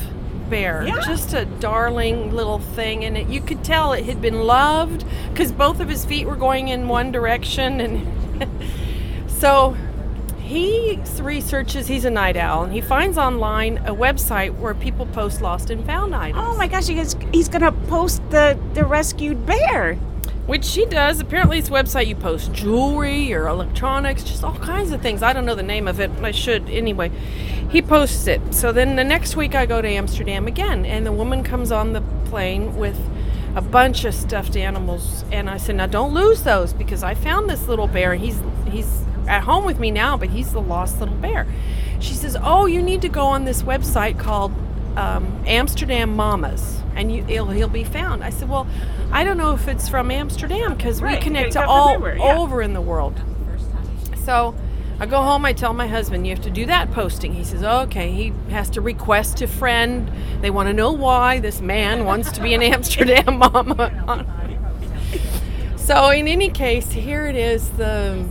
bear, 0.50 0.86
Yeah. 0.86 1.00
just 1.06 1.34
a 1.34 1.46
darling 1.46 2.32
little 2.36 2.60
thing, 2.60 3.04
and 3.06 3.18
it, 3.18 3.28
you 3.30 3.42
could 3.42 3.64
tell 3.64 3.94
it 3.94 4.06
had 4.06 4.22
been 4.22 4.42
loved 4.42 5.06
because 5.32 5.52
both 5.52 5.80
of 5.80 5.90
his 5.90 6.06
feet 6.06 6.28
were 6.28 6.36
going 6.36 6.68
in 6.68 6.88
one 6.88 7.12
direction, 7.12 7.80
and 7.82 8.50
so 9.28 9.76
he 10.54 11.00
researches. 11.20 11.88
He's 11.88 12.06
a 12.06 12.10
night 12.10 12.38
owl, 12.38 12.64
and 12.64 12.72
he 12.72 12.82
finds 12.82 13.18
online 13.18 13.80
a 13.80 13.96
website 13.96 14.56
where 14.58 14.74
people 14.76 15.06
post 15.08 15.42
lost 15.42 15.70
and 15.70 15.86
found 15.86 16.16
items. 16.16 16.44
Oh 16.46 16.56
my 16.56 16.68
gosh, 16.68 16.88
he's, 16.88 17.16
he's 17.32 17.50
gonna 17.50 17.72
post 17.72 18.22
the, 18.30 18.60
the 18.74 18.86
rescued 18.86 19.46
bear. 19.46 19.96
Which 20.46 20.66
she 20.66 20.86
does. 20.86 21.22
Apparently, 21.22 21.58
it's 21.58 21.70
a 21.70 21.72
website 21.72 22.08
you 22.08 22.16
post 22.16 22.52
jewelry 22.52 23.34
or 23.34 23.48
electronics, 23.48 24.24
just 24.24 24.44
all 24.44 24.56
kinds 24.56 24.92
of 24.92 25.02
things. 25.02 25.24
I 25.24 25.32
don't 25.32 25.46
know 25.46 25.56
the 25.56 25.64
name 25.64 25.88
of 25.88 26.02
it. 26.02 26.14
But 26.16 26.26
I 26.26 26.32
should 26.32 26.70
anyway. 26.70 27.12
He 27.70 27.82
posts 27.82 28.28
it. 28.28 28.54
So 28.54 28.74
then 28.74 28.98
the 28.98 29.06
next 29.06 29.38
week 29.38 29.56
I 29.56 29.66
go 29.66 29.82
to 29.82 29.88
Amsterdam 29.88 30.46
again, 30.46 30.86
and 30.86 31.06
the 31.06 31.14
woman 31.14 31.44
comes 31.44 31.72
on 31.72 31.94
the 31.94 32.02
plane 32.26 32.76
with 32.76 33.00
a 33.56 33.62
bunch 33.62 34.04
of 34.04 34.14
stuffed 34.14 34.58
animals, 34.58 35.24
and 35.32 35.50
I 35.50 35.56
said, 35.56 35.78
"Now 35.78 35.88
don't 35.88 36.14
lose 36.14 36.44
those 36.44 36.74
because 36.74 37.04
I 37.04 37.16
found 37.16 37.50
this 37.50 37.68
little 37.70 37.88
bear. 37.88 38.16
He's 38.16 38.40
he's 38.70 39.06
at 39.28 39.44
home 39.44 39.66
with 39.66 39.80
me 39.80 39.92
now, 39.92 40.18
but 40.18 40.30
he's 40.30 40.52
the 40.52 40.62
lost 40.62 41.00
little 41.00 41.16
bear." 41.16 41.48
She 42.00 42.14
says, 42.14 42.38
"Oh, 42.42 42.66
you 42.66 42.82
need 42.82 43.02
to 43.02 43.10
go 43.10 43.26
on 43.26 43.46
this 43.46 43.64
website 43.64 44.20
called 44.20 44.52
um, 44.96 45.44
Amsterdam 45.46 46.16
Mamas, 46.16 46.82
and 46.96 47.14
you, 47.14 47.24
he'll, 47.26 47.50
he'll 47.50 47.68
be 47.68 47.84
found." 47.84 48.24
I 48.24 48.30
said, 48.30 48.50
"Well, 48.50 48.68
I 49.12 49.24
don't 49.24 49.38
know 49.38 49.54
if 49.54 49.68
it's 49.68 49.90
from 49.90 50.12
Amsterdam 50.12 50.76
because 50.76 51.02
we 51.02 51.18
connect 51.18 51.54
to 51.54 51.66
all 51.66 52.00
yeah. 52.00 52.38
over 52.38 52.62
in 52.62 52.74
the 52.74 52.82
world." 52.82 53.22
So 54.24 54.56
I 55.00 55.06
go 55.06 55.22
home, 55.22 55.44
I 55.44 55.54
tell 55.54 55.74
my 55.74 55.88
husband, 55.88 56.26
you 56.26 56.34
have 56.34 56.44
to 56.46 56.50
do 56.50 56.66
that 56.68 56.92
posting. 56.92 57.34
He 57.34 57.44
says, 57.44 57.64
okay. 57.64 58.12
He 58.12 58.34
has 58.50 58.70
to 58.72 58.82
request 58.82 59.42
a 59.42 59.48
friend. 59.48 60.10
They 60.42 60.50
want 60.50 60.68
to 60.68 60.74
know 60.74 60.92
why 60.92 61.40
this 61.40 61.62
man 61.62 62.06
wants 62.06 62.32
to 62.34 62.42
be 62.42 62.54
an 62.54 62.62
Amsterdam 62.62 63.38
mama. 63.54 64.26
so, 65.76 66.10
in 66.12 66.28
any 66.28 66.50
case, 66.50 66.92
here 66.92 67.26
it 67.26 67.36
is 67.36 67.70
the 67.72 68.26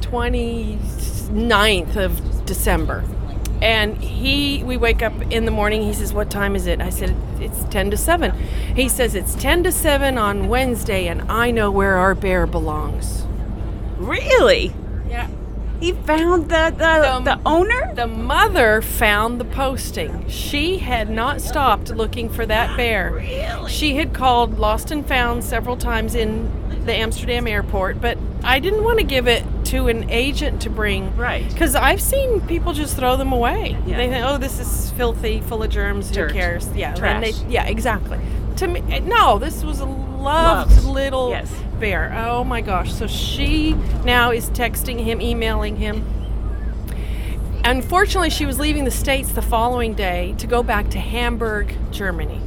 29th 0.00 1.96
of 1.96 2.44
December. 2.46 3.04
And 3.62 3.98
he, 4.02 4.64
we 4.64 4.76
wake 4.78 5.02
up 5.02 5.12
in 5.30 5.44
the 5.44 5.50
morning. 5.50 5.82
He 5.82 5.92
says, 5.92 6.14
What 6.14 6.30
time 6.30 6.56
is 6.56 6.66
it? 6.66 6.80
I 6.80 6.88
said, 6.88 7.14
It's 7.40 7.64
10 7.64 7.90
to 7.90 7.96
7. 7.96 8.32
He 8.74 8.88
says, 8.88 9.14
It's 9.14 9.34
10 9.34 9.64
to 9.64 9.72
7 9.72 10.16
on 10.16 10.48
Wednesday, 10.48 11.06
and 11.08 11.30
I 11.30 11.50
know 11.50 11.70
where 11.70 11.96
our 11.96 12.14
bear 12.14 12.46
belongs. 12.46 13.26
Really? 13.98 14.72
Yeah. 15.08 15.28
He 15.78 15.92
found 15.92 16.50
the 16.50 16.74
the, 16.76 17.14
Um, 17.14 17.24
the 17.24 17.38
owner? 17.44 17.92
The 17.94 18.06
mother 18.06 18.80
found 18.82 19.40
the 19.40 19.44
posting. 19.46 20.26
She 20.28 20.78
had 20.78 21.10
not 21.10 21.40
stopped 21.40 21.90
looking 21.90 22.28
for 22.28 22.44
that 22.46 22.76
bear. 22.76 23.12
Really? 23.12 23.70
She 23.70 23.96
had 23.96 24.14
called 24.14 24.58
Lost 24.58 24.90
and 24.90 25.06
Found 25.06 25.44
several 25.44 25.76
times 25.76 26.14
in 26.14 26.50
the 26.84 26.94
Amsterdam 26.94 27.46
airport, 27.46 28.00
but 28.00 28.16
I 28.42 28.58
didn't 28.58 28.84
want 28.84 28.98
to 28.98 29.04
give 29.04 29.26
it 29.28 29.44
to 29.70 29.86
an 29.86 30.10
agent 30.10 30.62
to 30.62 30.70
bring. 30.70 31.14
Right. 31.16 31.48
Because 31.48 31.76
I've 31.76 32.00
seen 32.00 32.40
people 32.42 32.72
just 32.72 32.96
throw 32.96 33.16
them 33.16 33.32
away. 33.32 33.76
Yeah. 33.86 33.96
They 33.96 34.08
think, 34.08 34.24
oh, 34.26 34.36
this 34.36 34.58
is 34.58 34.90
filthy, 34.92 35.40
full 35.40 35.62
of 35.62 35.70
germs. 35.70 36.10
Dirt. 36.10 36.32
Who 36.32 36.38
cares? 36.38 36.68
Yeah. 36.74 36.88
and 36.88 36.98
Trash. 36.98 37.38
they- 37.38 37.46
yeah, 37.48 37.66
exactly. 37.66 38.18
To 38.56 38.66
me, 38.66 38.82
eh, 38.90 38.98
no, 38.98 39.38
this 39.38 39.62
was 39.62 39.78
a 39.78 39.84
loved, 39.86 40.72
Loved. 40.72 40.84
little 40.84 41.30
Yes. 41.30 41.54
bear. 41.78 42.12
Oh 42.26 42.42
my 42.42 42.60
gosh. 42.60 42.92
So 42.92 43.06
she 43.06 43.74
now 44.04 44.32
is 44.32 44.50
texting 44.50 44.98
him, 45.04 45.20
emailing 45.20 45.76
him. 45.76 46.04
Unfortunately, 47.64 48.30
she 48.30 48.46
was 48.46 48.58
leaving 48.58 48.84
the 48.84 48.90
States 48.90 49.30
the 49.32 49.42
following 49.42 49.94
day 49.94 50.34
to 50.38 50.46
go 50.46 50.62
back 50.62 50.90
to 50.90 50.98
Hamburg, 50.98 51.74
Germany, 51.92 52.40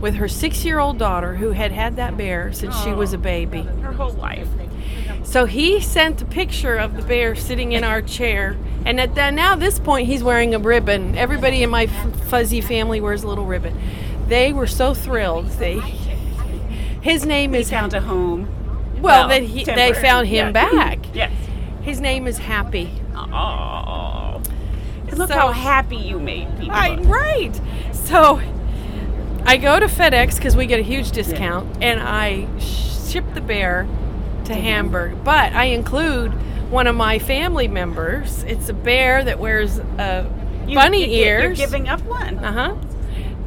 with 0.00 0.16
her 0.16 0.26
six 0.26 0.64
year 0.64 0.80
old 0.80 0.98
daughter 0.98 1.34
who 1.36 1.52
had 1.52 1.70
had 1.70 1.96
that 1.96 2.16
bear 2.16 2.52
since 2.52 2.76
she 2.82 2.90
was 2.90 3.12
a 3.12 3.16
oh. 3.16 3.20
baby. 3.20 3.62
Her 3.62 3.92
whole 3.92 4.12
life. 4.12 4.48
So 5.28 5.44
he 5.44 5.78
sent 5.82 6.22
a 6.22 6.24
picture 6.24 6.76
of 6.76 6.96
the 6.96 7.02
bear 7.02 7.34
sitting 7.34 7.72
in 7.72 7.84
our 7.84 8.00
chair. 8.00 8.56
And 8.86 8.98
at 8.98 9.14
that, 9.16 9.34
now 9.34 9.56
this 9.56 9.78
point, 9.78 10.06
he's 10.06 10.22
wearing 10.22 10.54
a 10.54 10.58
ribbon. 10.58 11.18
Everybody 11.18 11.62
in 11.62 11.68
my 11.68 11.82
f- 11.84 12.20
fuzzy 12.30 12.62
family 12.62 13.02
wears 13.02 13.24
a 13.24 13.28
little 13.28 13.44
ribbon. 13.44 13.78
They 14.26 14.54
were 14.54 14.66
so 14.66 14.94
thrilled. 14.94 15.48
They, 15.58 15.80
his 17.02 17.26
name 17.26 17.54
is 17.54 17.68
found 17.68 17.92
a 17.92 18.00
home. 18.00 18.48
well, 19.02 19.28
that 19.28 19.42
he, 19.42 19.64
they 19.64 19.92
found 19.92 20.28
him 20.28 20.46
Yeah. 20.46 20.52
back. 20.52 20.98
Yes. 21.14 21.32
His 21.82 22.00
name 22.00 22.26
is 22.26 22.38
Happy. 22.38 22.90
Oh. 23.14 24.40
Look 25.14 25.28
So- 25.28 25.34
how 25.38 25.52
happy 25.52 25.96
you 25.96 26.18
made 26.18 26.48
people. 26.58 26.68
Right, 26.74 26.98
right. 27.04 27.60
So 27.92 28.40
I 29.44 29.58
go 29.58 29.78
to 29.78 29.86
FedEx 29.88 30.36
because 30.36 30.56
we 30.56 30.64
get 30.64 30.80
a 30.80 30.82
huge 30.82 31.10
discount, 31.10 31.82
and 31.82 32.00
I 32.00 32.46
ship 32.58 33.24
the 33.34 33.40
bear 33.42 33.86
to 34.48 34.54
Hamburg. 34.54 35.24
But 35.24 35.52
I 35.52 35.64
include 35.66 36.32
one 36.70 36.86
of 36.86 36.94
my 36.96 37.18
family 37.18 37.68
members. 37.68 38.42
It's 38.44 38.68
a 38.68 38.74
bear 38.74 39.24
that 39.24 39.38
wears 39.38 39.78
uh, 39.78 40.28
You- 40.66 40.74
bunny 40.74 41.04
you- 41.18 41.24
You're 41.24 41.54
giving 41.54 41.88
up 41.88 42.02
one. 42.02 42.38
Uh 42.38 42.52
huh. 42.52 42.74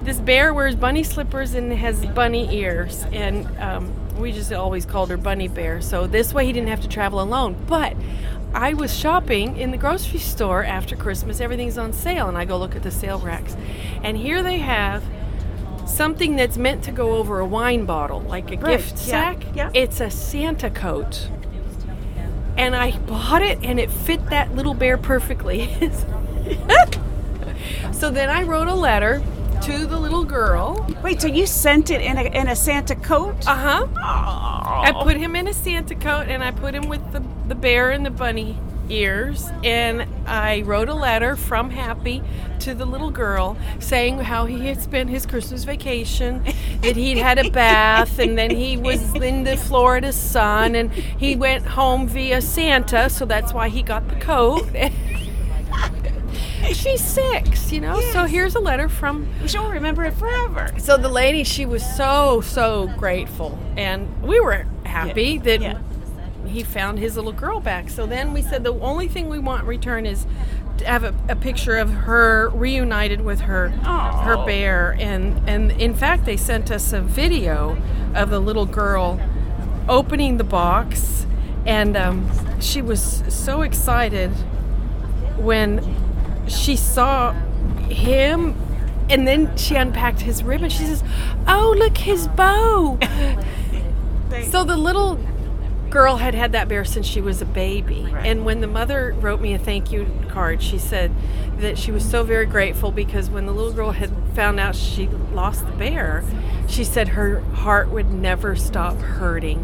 This 0.04 0.18
bear 0.20 0.54
wears 0.54 0.76
bunny 0.76 1.04
slippers 1.04 1.54
and 1.54 1.72
has 1.74 2.04
bunny 2.08 2.52
ears, 2.56 3.06
and 3.12 3.46
um, 3.60 3.94
we 4.18 4.32
just 4.32 4.52
always 4.52 4.84
called 4.84 5.12
her 5.12 5.18
Bunny 5.18 5.48
Bear. 5.48 5.80
So 5.82 6.08
this 6.08 6.34
way 6.34 6.48
he 6.48 6.52
didn't 6.54 6.70
have 6.70 6.82
to 6.82 6.88
travel 6.88 7.22
alone. 7.22 7.56
But 7.68 7.96
I 8.56 8.74
was 8.74 8.98
shopping 8.98 9.58
in 9.58 9.70
the 9.70 9.78
grocery 9.78 10.18
store 10.20 10.64
after 10.64 10.96
Christmas. 10.96 11.40
Everything's 11.40 11.78
on 11.78 11.94
sale, 11.94 12.28
and 12.28 12.36
I 12.36 12.46
go 12.46 12.58
look 12.58 12.76
at 12.76 12.82
the 12.82 12.90
sale 12.90 13.20
racks, 13.20 13.56
and 14.04 14.18
here 14.18 14.42
they 14.42 14.58
have 14.58 15.04
something 15.92 16.36
that's 16.36 16.58
meant 16.58 16.84
to 16.86 16.92
go 16.92 17.16
over 17.16 17.40
a 17.40 17.46
wine 17.46 17.86
bottle, 17.86 18.22
like 18.22 18.52
a 18.52 18.58
Right, 18.58 18.78
gift 18.78 18.94
yeah, 18.94 19.34
sack. 19.34 19.38
yeah. 19.56 19.70
It's 19.74 20.00
a 20.00 20.10
Santa 20.10 20.70
coat. 20.70 21.30
And 22.58 22.76
I 22.76 22.98
bought 23.00 23.42
it 23.42 23.60
and 23.64 23.80
it 23.80 23.90
fit 23.90 24.30
that 24.30 24.54
little 24.56 24.74
bear 24.74 24.98
perfectly. 24.98 25.70
so 27.92 28.10
then 28.12 28.30
I 28.30 28.44
wrote 28.44 28.68
a 28.68 28.76
letter 28.76 29.22
to 29.64 29.86
the 29.86 30.00
little 30.00 30.24
girl. 30.26 30.88
Wait, 31.04 31.22
so 31.22 31.28
you 31.28 31.46
sent 31.46 31.92
it 31.92 32.02
in 32.02 32.18
a 32.18 32.24
in 32.24 32.48
a 32.48 32.56
Santa 32.56 32.96
coat? 32.96 33.36
Uh 33.48 33.56
huh. 33.56 33.88
I 34.84 34.92
put 35.04 35.18
him 35.18 35.36
in 35.36 35.48
a 35.48 35.54
Santa 35.54 35.96
coat 35.96 36.28
and 36.28 36.44
I 36.44 36.52
put 36.52 36.74
him 36.74 36.90
with 36.90 37.12
the, 37.14 37.24
the 37.48 37.56
bear 37.56 37.92
and 37.92 38.06
the 38.06 38.10
bunny 38.10 38.58
ears. 38.92 39.50
And 39.64 40.06
I 40.28 40.62
wrote 40.62 40.90
a 40.90 40.94
letter 40.94 41.36
from 41.36 41.70
Happy 41.70 42.22
to 42.60 42.76
the 42.76 42.86
little 42.86 43.10
girl 43.10 43.58
saying 43.80 44.20
how 44.20 44.46
he 44.46 44.68
had 44.68 44.80
spent 44.82 45.10
his 45.10 45.26
Christmas 45.26 45.64
vacation, 45.64 46.44
that 46.82 46.96
he'd 46.96 47.18
had 47.18 47.40
a 47.40 47.50
bath, 47.50 48.20
and 48.20 48.38
then 48.38 48.52
he 48.52 48.78
was 48.78 49.16
in 49.16 49.44
the 49.44 49.58
Florida 49.58 50.14
sun, 50.14 50.76
and 50.76 50.92
he 50.92 51.36
went 51.36 51.66
home 51.66 52.08
via 52.08 52.42
Santa, 52.42 53.10
so 53.10 53.26
that's 53.26 53.54
why 53.54 53.70
he 53.70 53.82
got 53.82 54.08
the 54.10 54.16
coat. 54.16 54.68
She's 56.74 57.04
six, 57.04 57.72
you 57.72 57.82
know. 57.82 58.00
So 58.12 58.26
here's 58.26 58.56
a 58.56 58.60
letter 58.60 58.88
from 58.88 59.28
She'll 59.48 59.70
remember 59.70 60.04
it 60.06 60.14
forever. 60.14 60.72
so 60.78 60.96
the 60.96 61.10
lady, 61.10 61.44
she 61.44 61.66
was 61.66 61.84
so 61.98 62.42
so 62.42 62.88
grateful, 62.98 63.58
and 63.76 64.22
we 64.22 64.40
were 64.40 64.66
happy 64.86 65.34
Yeah, 65.34 65.42
that 65.42 65.62
yeah. 65.62 65.80
He 66.52 66.64
found 66.64 67.00
his 67.00 67.16
little 67.16 67.32
girl 67.32 67.60
back. 67.60 67.90
So 67.90 68.06
then 68.06 68.34
we 68.34 68.42
said 68.42 68.64
the 68.64 68.74
only 68.74 69.08
thing 69.08 69.30
we 69.30 69.40
want 69.40 69.64
in 69.64 69.68
return 69.68 70.06
is 70.06 70.26
to 70.78 70.86
have 70.86 71.04
a, 71.04 71.14
a 71.30 71.36
picture 71.36 71.78
of 71.78 71.90
her 71.90 72.50
reunited 72.50 73.22
with 73.22 73.42
her 73.42 73.70
her 73.70 74.46
bear, 74.46 74.96
and 75.00 75.50
and 75.50 75.72
in 75.72 75.94
fact 75.94 76.26
they 76.26 76.38
sent 76.38 76.72
us 76.72 76.94
a 76.94 77.02
video 77.02 77.78
of 78.14 78.30
the 78.30 78.40
little 78.40 78.66
girl 78.66 79.20
opening 79.90 80.38
the 80.38 80.44
box, 80.44 81.26
and 81.66 81.98
um, 81.98 82.30
she 82.60 82.82
was 82.82 83.24
so 83.28 83.62
excited 83.62 84.30
when 85.38 85.96
she 86.48 86.76
saw 86.76 87.34
him. 87.90 88.56
And 89.10 89.28
then 89.28 89.58
she 89.58 89.76
unpacked 89.76 90.22
his 90.22 90.42
ribbon. 90.42 90.70
She 90.70 90.86
says 90.86 91.04
oh 91.46 91.76
look 91.78 91.98
his 91.98 92.28
bow. 92.30 92.98
So 94.50 94.64
the 94.64 94.78
little 94.78 95.20
girl 95.92 96.16
had 96.18 96.34
had 96.34 96.54
that 96.54 96.68
bear 96.68 96.84
since 96.86 97.06
she 97.06 97.20
was 97.22 97.42
a 97.42 97.46
baby 97.46 98.08
and 98.24 98.46
when 98.46 98.62
the 98.62 98.68
mother 98.68 99.14
wrote 99.20 99.42
me 99.42 99.54
a 99.54 99.60
thank 99.60 99.92
you 99.92 100.08
card 100.30 100.62
she 100.62 100.78
said 100.78 101.12
that 101.58 101.78
she 101.78 101.92
was 101.92 102.04
so 102.10 102.24
very 102.24 102.46
grateful 102.46 102.92
because 102.92 103.30
when 103.30 103.46
the 103.46 103.52
little 103.52 103.74
girl 103.74 103.92
had 103.92 104.10
found 104.34 104.60
out 104.60 104.76
she 104.76 105.08
lost 105.34 105.66
the 105.66 105.72
bear 105.74 106.24
she 106.68 106.84
said 106.84 107.10
her 107.10 107.42
heart 107.42 107.90
would 107.90 108.12
never 108.12 108.56
stop 108.56 108.96
hurting 108.98 109.60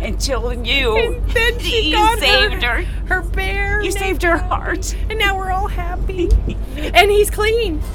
Until 0.00 0.52
you, 0.64 0.96
and 0.96 1.30
then 1.30 1.58
she 1.58 1.90
you 1.90 2.18
saved 2.18 2.62
her. 2.62 2.82
her 3.08 3.22
bear 3.22 3.80
You 3.82 3.90
saved 3.90 4.22
her 4.22 4.36
heart. 4.36 4.94
and 5.10 5.18
now 5.18 5.36
we're 5.36 5.50
all 5.50 5.66
happy. 5.68 6.28
and 6.76 7.10
he's 7.10 7.30
clean. 7.30 7.80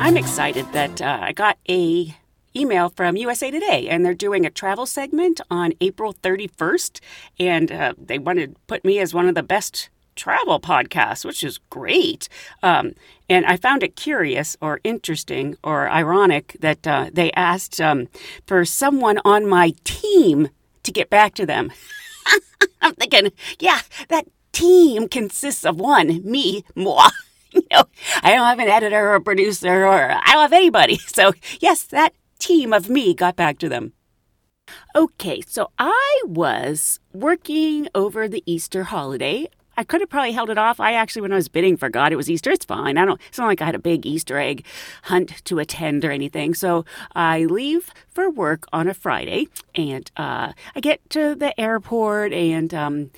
I'm 0.00 0.16
excited 0.18 0.66
that 0.72 1.00
uh, 1.00 1.18
I 1.22 1.32
got 1.32 1.56
a 1.68 2.14
email 2.56 2.88
from 2.88 3.16
USA 3.16 3.50
Today, 3.50 3.88
and 3.88 4.04
they're 4.04 4.14
doing 4.14 4.46
a 4.46 4.50
travel 4.50 4.86
segment 4.86 5.40
on 5.50 5.72
April 5.80 6.14
31st, 6.14 7.00
and 7.38 7.72
uh, 7.72 7.94
they 7.98 8.18
wanted 8.18 8.54
to 8.54 8.60
put 8.66 8.84
me 8.84 8.98
as 8.98 9.14
one 9.14 9.28
of 9.28 9.34
the 9.34 9.42
best 9.42 9.88
travel 10.16 10.60
podcasts, 10.60 11.24
which 11.24 11.42
is 11.42 11.58
great. 11.70 12.28
Um, 12.62 12.92
and 13.28 13.44
I 13.46 13.56
found 13.56 13.82
it 13.82 13.96
curious 13.96 14.56
or 14.60 14.80
interesting 14.84 15.56
or 15.64 15.88
ironic 15.88 16.56
that 16.60 16.86
uh, 16.86 17.10
they 17.12 17.32
asked 17.32 17.80
um, 17.80 18.08
for 18.46 18.64
someone 18.64 19.18
on 19.24 19.46
my 19.46 19.72
team 19.84 20.48
to 20.82 20.92
get 20.92 21.10
back 21.10 21.34
to 21.34 21.46
them. 21.46 21.72
I'm 22.80 22.94
thinking, 22.94 23.32
yeah, 23.58 23.80
that 24.08 24.26
team 24.52 25.08
consists 25.08 25.64
of 25.64 25.80
one, 25.80 26.22
me, 26.24 26.64
moi. 26.74 27.08
You 27.54 27.62
know, 27.70 27.84
I 28.24 28.34
don't 28.34 28.46
have 28.46 28.58
an 28.58 28.66
editor 28.66 29.10
or 29.10 29.14
a 29.14 29.20
producer 29.20 29.86
or 29.86 30.10
I 30.10 30.32
don't 30.32 30.42
have 30.42 30.52
anybody. 30.52 30.98
So, 31.06 31.34
yes, 31.60 31.84
that 31.84 32.12
team 32.38 32.72
of 32.72 32.88
me 32.88 33.14
got 33.14 33.36
back 33.36 33.58
to 33.58 33.68
them. 33.68 33.92
Okay, 34.96 35.40
so 35.42 35.70
I 35.78 36.22
was 36.24 37.00
working 37.12 37.88
over 37.94 38.28
the 38.28 38.42
Easter 38.46 38.84
holiday. 38.84 39.48
I 39.76 39.84
could 39.84 40.00
have 40.00 40.08
probably 40.08 40.32
held 40.32 40.50
it 40.50 40.58
off. 40.58 40.78
I 40.78 40.92
actually, 40.92 41.22
when 41.22 41.32
I 41.32 41.36
was 41.36 41.48
bidding, 41.48 41.76
forgot 41.76 42.12
it 42.12 42.16
was 42.16 42.30
Easter. 42.30 42.50
It's 42.50 42.64
fine. 42.64 42.96
I 42.96 43.04
don't. 43.04 43.20
It's 43.28 43.38
not 43.38 43.46
like 43.46 43.60
I 43.60 43.66
had 43.66 43.74
a 43.74 43.80
big 43.80 44.06
Easter 44.06 44.38
egg 44.38 44.64
hunt 45.04 45.44
to 45.46 45.58
attend 45.58 46.04
or 46.04 46.12
anything. 46.12 46.54
So 46.54 46.84
I 47.14 47.44
leave 47.46 47.90
for 48.08 48.30
work 48.30 48.66
on 48.72 48.88
a 48.88 48.94
Friday, 48.94 49.48
and 49.74 50.10
uh, 50.16 50.52
I 50.76 50.80
get 50.80 51.08
to 51.10 51.34
the 51.34 51.58
airport, 51.60 52.32
and 52.32 52.72
um, 52.72 53.10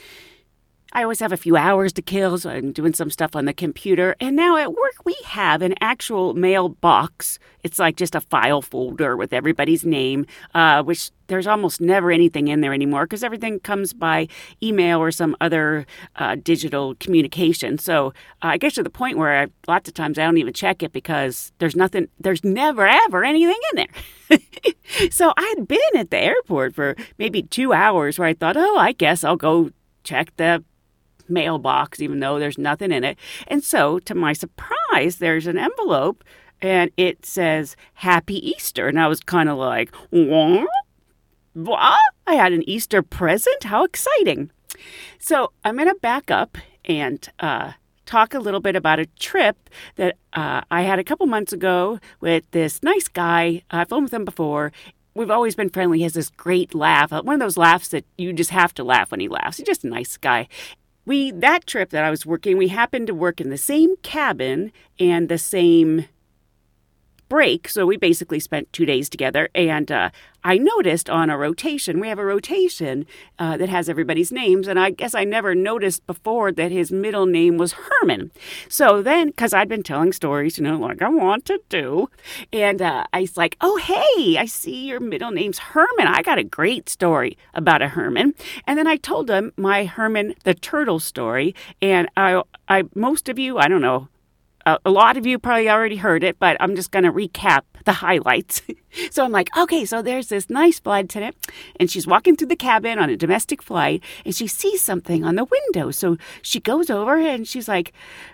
I 0.97 1.03
always 1.03 1.21
have 1.21 1.31
a 1.33 1.37
few 1.37 1.59
hours 1.59 1.93
to 1.93 2.01
kill, 2.01 2.39
so 2.39 2.49
I'm 2.49 2.73
doing 2.73 2.95
some 2.95 3.11
stuff 3.11 3.37
on 3.37 3.45
the 3.45 3.53
computer. 3.53 4.17
And 4.19 4.35
now 4.35 4.57
at 4.57 4.73
work, 4.73 5.05
we 5.05 5.15
have 5.27 5.61
an 5.61 5.75
actual 5.83 6.33
mailbox. 6.33 7.39
It's 7.63 7.79
like 7.79 7.97
just 7.97 8.15
a 8.15 8.21
file 8.23 8.63
folder 8.63 9.15
with 9.15 9.35
everybody's 9.35 9.85
name, 9.85 10.25
uh, 10.55 10.83
which 10.83 11.11
there's 11.27 11.47
almost 11.47 11.83
never 11.83 12.11
anything 12.11 12.49
in 12.49 12.63
there 12.63 12.73
anymore 12.73 13.05
because 13.05 13.23
everything 13.23 13.61
comes 13.61 13.93
by 13.93 14.27
email 14.63 14.99
or 14.99 15.11
some 15.11 15.37
other 15.39 15.85
uh, 16.17 16.37
digital 16.43 16.95
communication. 16.95 17.77
So 17.77 18.15
uh, 18.43 18.53
I 18.53 18.57
get 18.57 18.73
to 18.77 18.83
the 18.83 18.89
point 18.89 19.19
where 19.19 19.43
I, 19.43 19.49
lots 19.69 19.91
of 19.91 19.95
times 19.95 20.19
I 20.19 20.25
don't 20.25 20.39
even 20.39 20.55
check 20.55 20.83
it 20.83 20.95
because 20.95 21.53
there's 21.59 21.77
nothing, 21.77 22.09
there's 22.19 22.43
never 22.43 22.87
ever 22.87 23.23
anything 23.23 23.61
in 23.75 23.87
there. 24.31 25.11
so 25.11 25.35
I 25.37 25.55
had 25.59 25.69
been 25.69 25.79
at 25.95 26.11
the 26.11 26.17
airport 26.17 26.75
for 26.75 26.97
maybe 27.19 27.43
two 27.43 27.75
hours 27.75 28.19
where 28.19 28.29
I 28.29 28.33
thought, 28.33 28.57
oh, 28.57 28.79
I 28.79 28.93
guess 28.93 29.25
I'll 29.25 29.37
go 29.37 29.73
check 30.03 30.35
the 30.39 30.65
mailbox, 31.29 32.01
even 32.01 32.21
though 32.21 32.39
there's 32.39 32.59
nothing 32.59 32.93
in 32.93 33.05
it. 33.05 33.19
And 33.47 33.62
so, 33.62 33.99
to 34.01 34.15
my 34.15 34.33
surprise, 34.33 35.17
there's 35.17 35.47
an 35.47 35.59
envelope 35.59 36.25
and 36.62 36.91
it 36.97 37.27
says 37.27 37.77
Happy 37.95 38.47
Easter. 38.49 38.89
And 38.89 38.99
I 38.99 39.09
was 39.09 39.21
kind 39.21 39.49
of 39.49 39.59
like, 39.59 39.95
what? 40.11 42.01
I 42.27 42.35
had 42.35 42.53
an 42.53 42.69
Easter 42.69 43.03
present? 43.03 43.65
How 43.65 43.85
exciting. 43.85 44.51
So, 45.19 45.53
I'm 45.65 45.77
going 45.77 45.89
to 45.89 45.95
back 45.97 46.31
up 46.31 46.59
and 46.85 47.29
uh, 47.41 47.73
talk 48.07 48.35
a 48.35 48.39
little 48.39 48.61
bit 48.61 48.77
about 48.77 48.99
a 48.99 49.07
trip 49.19 49.69
that 49.97 50.17
uh, 50.33 50.62
I 50.71 50.83
had 50.83 50.99
a 50.99 51.05
couple 51.05 51.27
months 51.27 51.53
ago 51.53 51.99
with 52.21 52.45
this 52.53 52.83
nice 52.83 53.09
guy. 53.09 53.62
I've 53.71 53.89
flown 53.89 54.05
with 54.05 54.15
him 54.15 54.25
before. 54.25 54.73
We've 55.15 55.31
always 55.31 55.55
been 55.55 55.71
friendly. 55.71 55.99
He 55.99 56.05
has 56.05 56.12
this 56.12 56.31
great 56.31 56.75
laugh, 56.75 57.11
one 57.11 57.35
of 57.35 57.41
those 57.41 57.57
laughs 57.57 57.89
that 57.89 58.05
you 58.19 58.33
just 58.33 58.51
have 58.51 58.75
to 58.75 58.85
laugh 58.85 59.11
when 59.11 59.21
he 59.21 59.29
laughs. 59.29 59.57
He's 59.57 59.67
just 59.67 59.85
a 59.85 59.89
nice 59.89 60.17
guy 60.17 60.47
we 61.07 61.31
that 61.31 61.66
trip 61.66 61.90
that 61.90 62.05
I 62.05 62.11
was 62.11 62.27
working, 62.27 62.59
we 62.59 62.69
happened 62.69 63.07
to 63.07 63.14
work 63.14 63.40
in 63.40 63.51
the 63.51 63.57
same 63.57 63.97
cabin 64.03 64.73
and 64.99 65.29
the 65.29 65.38
same 65.38 66.07
break. 67.29 67.69
So 67.69 67.87
we 67.87 67.97
basically 67.97 68.41
spent 68.41 68.73
two 68.73 68.87
days 68.87 69.09
together. 69.09 69.49
And 69.55 69.91
uh, 69.91 70.11
I 70.45 70.59
noticed 70.59 71.11
on 71.11 71.29
a 71.29 71.37
rotation, 71.37 71.99
we 71.99 72.09
have 72.09 72.19
a 72.19 72.25
rotation 72.25 73.07
uh, 73.39 73.57
that 73.57 73.69
has 73.69 73.89
everybody's 73.89 74.31
names. 74.31 74.69
And 74.69 74.79
I 74.79 74.91
guess 74.91 75.15
I 75.15 75.25
never 75.25 75.55
noticed 75.55 76.07
before 76.07 76.53
that 76.53 76.71
his 76.71 76.93
middle 76.93 77.27
name 77.27 77.57
was 77.57 77.73
Herman. 77.73 78.31
So 78.69 79.03
then, 79.03 79.29
because 79.29 79.53
I'd 79.53 79.69
been 79.69 79.83
telling 79.83 80.12
stories, 80.12 80.59
you 80.59 80.65
know, 80.65 80.79
like 80.79 81.03
I 81.03 81.09
want 81.09 81.45
to 81.47 81.61
do. 81.69 82.09
And 82.53 82.81
uh, 82.81 83.07
I 83.12 83.23
was 83.23 83.37
like, 83.37 83.57
oh, 83.61 83.77
hey, 83.79 84.39
I 84.39 84.47
see 84.47 84.87
your 84.87 85.01
middle 85.01 85.33
name's 85.33 85.59
Herman. 85.59 86.07
I 86.07 86.23
got 86.23 86.39
a 86.39 86.45
great 86.45 86.89
story 86.89 87.37
about 87.55 87.83
a 87.83 87.89
Herman. 87.89 88.35
And 88.67 88.79
then 88.79 88.87
I 88.87 88.97
told 88.97 89.29
him 89.29 89.53
my 89.57 89.85
Herman 89.85 90.35
the 90.45 90.55
Turtle 90.55 91.01
story. 91.01 91.55
And 91.83 92.09
I, 92.17 92.43
I 92.69 92.85
most 92.95 93.29
of 93.29 93.39
you, 93.39 93.59
I 93.59 93.69
don't 93.69 93.81
know, 93.81 94.09
a, 94.66 94.79
a 94.85 94.90
lot 94.90 95.16
of 95.16 95.24
you 95.24 95.38
probably 95.38 95.70
already 95.70 95.96
heard 95.96 96.22
it, 96.22 96.38
but 96.38 96.57
I'm 96.61 96.76
just 96.76 96.90
going 96.90 97.05
to 97.05 97.12
recap 97.12 97.62
the 97.85 97.92
highlights. 97.92 98.62
so 99.11 99.24
I'm 99.24 99.33
like, 99.33 99.48
okay, 99.57 99.85
so 99.85 100.02
there's 100.02 100.29
this 100.29 100.50
nice 100.50 100.81
flight 100.81 101.07
attendant, 101.07 101.37
and 101.81 101.90
she's 101.90 102.07
walking 102.07 102.37
through 102.37 102.48
the 102.48 102.57
cabin 102.57 102.98
on 102.98 103.09
a 103.09 103.16
domestic 103.16 103.62
flight, 103.62 104.02
and 104.24 104.35
she 104.35 104.46
sees 104.46 104.83
something 104.83 105.24
on 105.24 105.37
the 105.37 105.44
window. 105.44 105.90
So 105.90 106.16
she 106.42 106.61
goes 106.61 106.90
over 106.90 107.16
and 107.16 107.48
she's 107.48 107.68
like, 107.68 107.92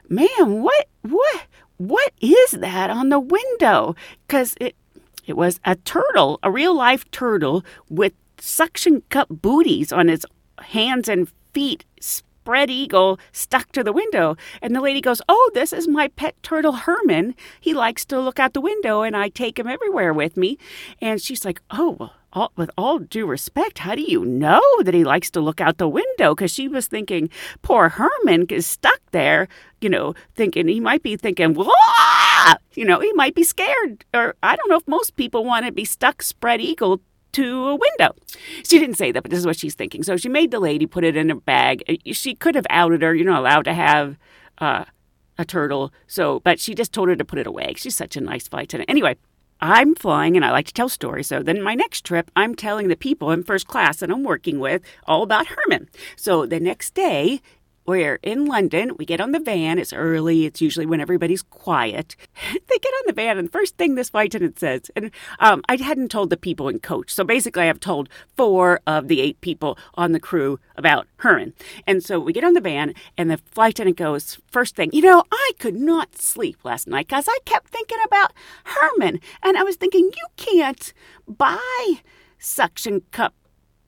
"Ma'am, 0.08 0.62
what, 0.62 0.88
what, 1.02 1.42
what 1.76 2.12
is 2.20 2.52
that 2.52 2.90
on 2.90 3.10
the 3.10 3.20
window?" 3.20 3.94
Because 4.26 4.56
it 4.60 4.74
It 5.26 5.36
was 5.36 5.60
a 5.64 5.76
turtle, 5.76 6.40
a 6.42 6.50
real 6.50 6.74
life 6.74 7.08
turtle 7.12 7.62
with 7.88 8.12
suction 8.38 9.02
cup 9.08 9.28
booties 9.30 9.92
on 9.92 10.08
its 10.08 10.26
hands 10.58 11.08
and 11.08 11.28
feet, 11.54 11.84
spread 12.42 12.70
eagle 12.70 13.20
stuck 13.31 13.70
to 13.70 13.85
the 13.85 13.92
window. 13.92 14.37
And 14.61 14.74
the 14.74 14.81
lady 14.81 15.00
goes, 15.00 15.22
Oh, 15.28 15.50
this 15.55 15.72
is 15.72 15.87
my 15.87 16.09
pet 16.09 16.35
turtle, 16.42 16.72
Herman. 16.72 17.37
He 17.61 17.72
likes 17.72 18.05
to 18.07 18.18
look 18.18 18.40
out 18.40 18.52
the 18.52 18.61
window, 18.61 19.02
and 19.02 19.16
I 19.16 19.28
take 19.28 19.61
him 19.61 19.68
everywhere 19.68 20.12
with 20.12 20.37
me. 20.37 20.59
And 21.00 21.22
she's 21.22 21.44
like, 21.44 21.62
Oh, 21.70 21.90
well, 22.00 22.14
all, 22.33 22.50
with 22.57 22.70
all 22.76 22.98
due 22.98 23.26
respect, 23.26 23.78
how 23.78 23.94
do 23.94 24.02
you 24.02 24.24
know 24.24 24.61
that 24.83 24.94
he 24.94 25.05
likes 25.05 25.31
to 25.33 25.40
look 25.40 25.61
out 25.61 25.78
the 25.78 25.87
window? 25.87 26.35
Because 26.35 26.50
she 26.50 26.66
was 26.66 26.88
thinking, 26.88 27.31
poor 27.61 27.90
Herman 27.90 28.46
is 28.48 28.66
stuck 28.66 29.00
there, 29.12 29.46
you 29.81 29.88
know, 29.88 30.14
thinking 30.35 30.66
he 30.66 30.81
might 30.81 31.05
be 31.05 31.16
thinking, 31.16 31.55
Wah! 31.55 32.55
you 32.74 32.85
know, 32.85 32.98
he 32.98 33.12
might 33.12 33.37
be 33.37 33.44
scared. 33.44 34.05
Or 34.12 34.35
I 34.42 34.57
don't 34.57 34.68
know 34.68 34.78
if 34.78 34.88
most 34.88 35.14
people 35.14 35.44
want 35.44 35.64
to 35.66 35.70
be 35.70 35.85
stuck 35.85 36.22
spread 36.22 36.61
eagle 36.61 37.00
to 37.32 37.68
a 37.68 37.76
window. 37.76 38.14
She 38.64 38.78
didn't 38.78 38.96
say 38.96 39.12
that, 39.12 39.22
but 39.22 39.30
this 39.30 39.40
is 39.40 39.46
what 39.46 39.58
she's 39.58 39.74
thinking. 39.74 40.02
So 40.02 40.16
she 40.16 40.28
made 40.28 40.50
the 40.50 40.60
lady 40.60 40.86
put 40.86 41.04
it 41.04 41.16
in 41.16 41.30
a 41.30 41.36
bag. 41.36 42.00
She 42.12 42.34
could 42.34 42.54
have 42.54 42.66
outed 42.70 43.02
her. 43.02 43.14
You're 43.14 43.26
not 43.26 43.40
allowed 43.40 43.64
to 43.64 43.74
have 43.74 44.16
uh, 44.58 44.84
a 45.38 45.44
turtle. 45.44 45.92
So, 46.06 46.40
but 46.40 46.60
she 46.60 46.74
just 46.74 46.92
told 46.92 47.08
her 47.08 47.16
to 47.16 47.24
put 47.24 47.38
it 47.38 47.46
away. 47.46 47.74
She's 47.76 47.96
such 47.96 48.16
a 48.16 48.20
nice 48.20 48.48
flight 48.48 48.64
attendant. 48.64 48.90
Anyway, 48.90 49.16
I'm 49.60 49.94
flying 49.94 50.34
and 50.36 50.44
I 50.44 50.50
like 50.50 50.66
to 50.66 50.74
tell 50.74 50.88
stories. 50.88 51.28
So 51.28 51.42
then 51.42 51.62
my 51.62 51.74
next 51.74 52.04
trip, 52.04 52.30
I'm 52.34 52.54
telling 52.54 52.88
the 52.88 52.96
people 52.96 53.30
in 53.30 53.44
first 53.44 53.68
class 53.68 53.98
that 53.98 54.10
I'm 54.10 54.24
working 54.24 54.58
with 54.58 54.82
all 55.06 55.22
about 55.22 55.46
Herman. 55.46 55.88
So 56.16 56.46
the 56.46 56.58
next 56.60 56.94
day, 56.94 57.40
we're 57.92 58.18
in 58.22 58.46
London. 58.46 58.96
We 58.96 59.05
get 59.05 59.20
on 59.20 59.33
the 59.33 59.38
van. 59.38 59.78
It's 59.78 59.92
early. 59.92 60.46
It's 60.46 60.62
usually 60.62 60.87
when 60.87 60.98
everybody's 60.98 61.42
quiet. 61.42 62.16
they 62.52 62.78
get 62.78 62.88
on 62.88 63.07
the 63.07 63.12
van, 63.12 63.37
and 63.37 63.48
the 63.48 63.52
first 63.52 63.76
thing 63.76 63.96
this 63.96 64.09
flight 64.09 64.28
attendant 64.28 64.59
says, 64.59 64.90
and 64.96 65.11
um, 65.40 65.61
I 65.68 65.76
hadn't 65.76 66.11
told 66.11 66.31
the 66.31 66.38
people 66.38 66.70
in 66.70 66.78
coach. 66.78 67.12
So 67.12 67.22
basically, 67.22 67.64
I've 67.64 67.81
told 67.81 68.09
four 68.35 68.81
of 68.87 69.09
the 69.09 69.20
eight 69.20 69.38
people 69.42 69.76
on 69.92 70.12
the 70.12 70.20
crew 70.20 70.59
about 70.74 71.07
Herman. 71.16 71.52
And 71.87 72.02
so 72.02 72.18
we 72.18 72.33
get 72.33 72.44
on 72.44 72.55
the 72.55 72.62
van, 72.62 72.94
and 73.18 73.31
the 73.31 73.37
flight 73.37 73.74
attendant 73.74 73.98
goes, 73.98 74.38
first 74.50 74.74
thing, 74.74 74.88
you 74.94 75.02
know, 75.02 75.24
I 75.31 75.50
could 75.59 75.76
not 75.76 76.16
sleep 76.16 76.64
last 76.64 76.88
night 76.88 77.09
because 77.09 77.26
I 77.28 77.38
kept 77.44 77.68
thinking 77.68 77.98
about 78.07 78.33
Herman. 78.64 79.20
And 79.42 79.59
I 79.59 79.64
was 79.64 79.76
thinking, 79.76 80.05
you 80.05 80.26
can't 80.38 80.94
buy 81.28 82.00
suction 82.38 83.02
cup 83.11 83.35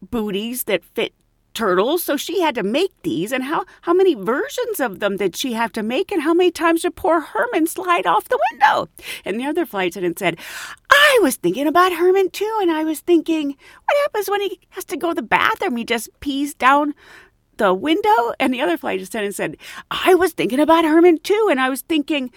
booties 0.03 0.65
that 0.65 0.85
fit 0.85 1.15
turtles, 1.55 2.03
so 2.03 2.17
she 2.17 2.41
had 2.41 2.55
to 2.57 2.63
make 2.63 2.93
these. 3.03 3.33
And 3.33 3.45
how, 3.45 3.65
how 3.83 3.95
many 3.95 4.15
versions 4.15 4.81
of 4.81 5.01
them 5.01 5.17
did 5.17 5.37
she 5.37 5.53
have 5.55 5.73
to 5.73 5.83
make? 5.83 6.13
And 6.13 6.23
how 6.23 6.35
many 6.35 6.51
times 6.51 6.83
did 6.83 6.97
poor 6.97 7.21
Herman 7.21 7.67
slide 7.67 8.07
off 8.07 8.29
the 8.29 8.41
window? 8.51 8.89
And 9.25 9.39
the 9.39 9.47
other 9.47 9.65
flight 9.65 9.93
attendant 9.93 10.19
said, 10.19 10.39
I 10.91 11.19
was 11.23 11.37
thinking 11.37 11.67
about 11.67 11.93
Herman 11.93 12.31
too. 12.31 12.59
And 12.61 12.71
I 12.71 12.85
was 12.85 13.01
thinking, 13.01 13.49
what 13.49 14.03
happens 14.03 14.29
when 14.29 14.41
he 14.41 14.61
has 14.71 14.85
to 14.87 14.97
go 14.97 15.09
to 15.09 15.15
the 15.15 15.23
bathroom? 15.23 15.77
He 15.77 15.85
just 15.85 16.09
pees 16.21 16.55
down 16.55 16.95
the 17.57 17.73
window? 17.73 18.35
And 18.41 18.53
the 18.53 18.61
other 18.61 18.77
flight 18.77 19.01
attendant 19.01 19.35
said, 19.35 19.57
I 19.91 20.15
was 20.15 20.33
thinking 20.33 20.61
about 20.61 20.85
Herman 20.85 21.19
too. 21.19 21.49
And 21.51 21.61
I 21.61 21.69
was 21.69 21.83
thinking, 21.83 22.31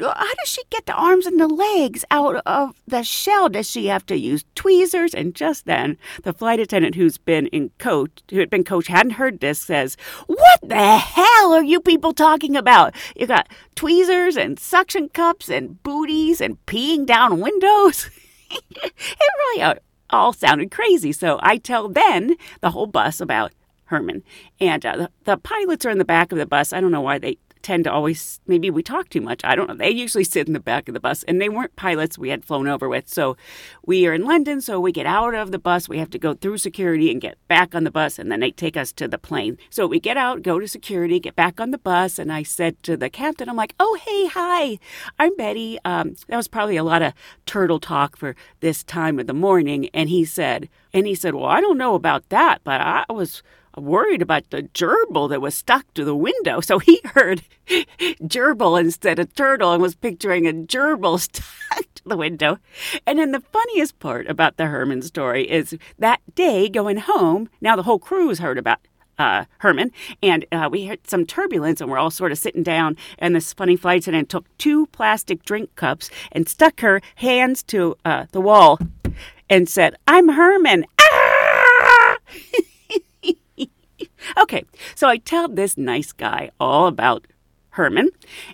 how 0.00 0.34
does 0.34 0.48
she 0.48 0.62
get 0.70 0.86
the 0.86 0.94
arms 0.94 1.26
and 1.26 1.38
the 1.38 1.48
legs 1.48 2.04
out 2.10 2.42
of 2.46 2.74
the 2.86 3.02
shell? 3.02 3.48
Does 3.48 3.70
she 3.70 3.86
have 3.86 4.04
to 4.06 4.18
use 4.18 4.44
tweezers? 4.54 5.14
And 5.14 5.34
just 5.34 5.66
then, 5.66 5.96
the 6.22 6.32
flight 6.32 6.60
attendant 6.60 6.96
who's 6.96 7.18
been 7.18 7.46
in 7.48 7.70
coach, 7.78 8.10
who 8.30 8.38
had 8.38 8.50
been 8.50 8.64
coach, 8.64 8.88
hadn't 8.88 9.12
heard 9.12 9.40
this, 9.40 9.60
says, 9.60 9.96
"What 10.26 10.60
the 10.62 10.98
hell 10.98 11.52
are 11.52 11.62
you 11.62 11.80
people 11.80 12.12
talking 12.12 12.56
about? 12.56 12.94
You 13.14 13.26
got 13.26 13.48
tweezers 13.74 14.36
and 14.36 14.58
suction 14.58 15.08
cups 15.10 15.48
and 15.48 15.82
booties 15.82 16.40
and 16.40 16.64
peeing 16.66 17.06
down 17.06 17.40
windows." 17.40 18.10
it 18.50 18.92
really 19.18 19.78
all 20.10 20.32
sounded 20.32 20.70
crazy. 20.70 21.12
So 21.12 21.38
I 21.42 21.58
tell 21.58 21.88
then 21.88 22.36
the 22.60 22.70
whole 22.70 22.86
bus 22.86 23.20
about 23.20 23.52
Herman. 23.86 24.22
And 24.60 24.84
uh, 24.84 24.96
the, 24.96 25.10
the, 25.24 25.36
pilots 25.36 25.84
are 25.84 25.90
in 25.90 25.98
the 25.98 26.04
back 26.04 26.32
of 26.32 26.38
the 26.38 26.46
bus. 26.46 26.72
I 26.72 26.80
don't 26.80 26.90
know 26.90 27.00
why 27.00 27.18
they 27.18 27.38
tend 27.64 27.84
to 27.84 27.92
always, 27.92 28.40
maybe 28.46 28.70
we 28.70 28.82
talk 28.82 29.08
too 29.08 29.22
much. 29.22 29.40
I 29.42 29.56
don't 29.56 29.68
know. 29.68 29.74
They 29.74 29.90
usually 29.90 30.22
sit 30.22 30.46
in 30.46 30.52
the 30.52 30.60
back 30.60 30.86
of 30.86 30.94
the 30.94 31.00
bus, 31.00 31.24
and 31.24 31.40
they 31.40 31.48
weren't 31.48 31.74
pilots 31.74 32.18
we 32.18 32.28
had 32.28 32.44
flown 32.44 32.68
over 32.68 32.88
with. 32.88 33.08
So 33.08 33.36
we 33.84 34.06
are 34.06 34.12
in 34.12 34.24
London, 34.24 34.60
so 34.60 34.78
we 34.78 34.92
get 34.92 35.06
out 35.06 35.34
of 35.34 35.50
the 35.50 35.58
bus. 35.58 35.88
We 35.88 35.98
have 35.98 36.10
to 36.10 36.18
go 36.18 36.34
through 36.34 36.58
security 36.58 37.10
and 37.10 37.20
get 37.20 37.38
back 37.48 37.74
on 37.74 37.84
the 37.84 37.90
bus, 37.90 38.18
and 38.18 38.30
then 38.30 38.40
they 38.40 38.50
take 38.50 38.76
us 38.76 38.92
to 38.92 39.08
the 39.08 39.18
plane. 39.18 39.58
So 39.70 39.86
we 39.86 39.98
get 39.98 40.16
out, 40.16 40.42
go 40.42 40.60
to 40.60 40.68
security, 40.68 41.18
get 41.18 41.34
back 41.34 41.60
on 41.60 41.70
the 41.70 41.78
bus, 41.78 42.18
and 42.18 42.30
I 42.30 42.42
said 42.42 42.80
to 42.84 42.96
the 42.96 43.10
captain, 43.10 43.48
I'm 43.48 43.56
like, 43.56 43.74
oh, 43.80 43.98
hey, 44.04 44.26
hi, 44.26 44.78
I'm 45.18 45.34
Betty. 45.36 45.78
Um, 45.84 46.16
that 46.28 46.36
was 46.36 46.48
probably 46.48 46.76
a 46.76 46.84
lot 46.84 47.02
of 47.02 47.14
turtle 47.46 47.80
talk 47.80 48.16
for 48.16 48.36
this 48.60 48.84
time 48.84 49.18
of 49.18 49.26
the 49.26 49.32
morning. 49.32 49.88
And 49.94 50.10
he 50.10 50.24
said, 50.26 50.68
and 50.92 51.06
he 51.06 51.14
said, 51.14 51.34
well, 51.34 51.46
I 51.46 51.60
don't 51.60 51.78
know 51.78 51.94
about 51.94 52.28
that, 52.28 52.60
but 52.62 52.80
I 52.80 53.04
was 53.08 53.42
worried 53.76 54.22
about 54.22 54.50
the 54.50 54.62
gerbil 54.62 55.28
that 55.30 55.40
was 55.40 55.54
stuck 55.54 55.92
to 55.94 56.04
the 56.04 56.16
window. 56.16 56.60
So 56.60 56.78
he 56.78 57.00
heard 57.06 57.42
gerbil 57.68 58.80
instead 58.80 59.18
of 59.18 59.34
turtle 59.34 59.72
and 59.72 59.82
was 59.82 59.94
picturing 59.94 60.46
a 60.46 60.52
gerbil 60.52 61.20
stuck 61.20 61.94
to 61.94 62.02
the 62.06 62.16
window. 62.16 62.58
And 63.06 63.18
then 63.18 63.32
the 63.32 63.40
funniest 63.40 63.98
part 63.98 64.26
about 64.28 64.56
the 64.56 64.66
Herman 64.66 65.02
story 65.02 65.50
is 65.50 65.76
that 65.98 66.20
day 66.34 66.68
going 66.68 66.98
home, 66.98 67.48
now 67.60 67.76
the 67.76 67.82
whole 67.82 67.98
crew 67.98 68.28
has 68.28 68.38
heard 68.38 68.58
about 68.58 68.80
uh, 69.18 69.44
Herman, 69.58 69.92
and 70.22 70.44
uh, 70.50 70.68
we 70.70 70.86
had 70.86 71.06
some 71.06 71.24
turbulence, 71.24 71.80
and 71.80 71.90
we're 71.90 71.98
all 71.98 72.10
sort 72.10 72.32
of 72.32 72.38
sitting 72.38 72.62
down. 72.62 72.96
And 73.18 73.34
this 73.34 73.52
funny 73.52 73.76
flight 73.76 74.02
attendant 74.02 74.28
took 74.28 74.44
two 74.58 74.86
plastic 74.86 75.44
drink 75.44 75.74
cups 75.76 76.10
and 76.32 76.48
stuck 76.48 76.80
her 76.80 77.00
hands 77.16 77.62
to 77.64 77.96
uh, 78.04 78.26
the 78.32 78.40
wall 78.40 78.78
and 79.48 79.68
said, 79.68 79.96
"I'm 80.08 80.30
Herman." 80.30 80.86
Ah! 81.86 82.16
Okay, 84.36 84.64
so 84.94 85.08
I 85.08 85.18
tell 85.18 85.48
this 85.48 85.76
nice 85.76 86.12
guy 86.12 86.50
all 86.58 86.86
about 86.86 87.26
Herman, 87.70 88.10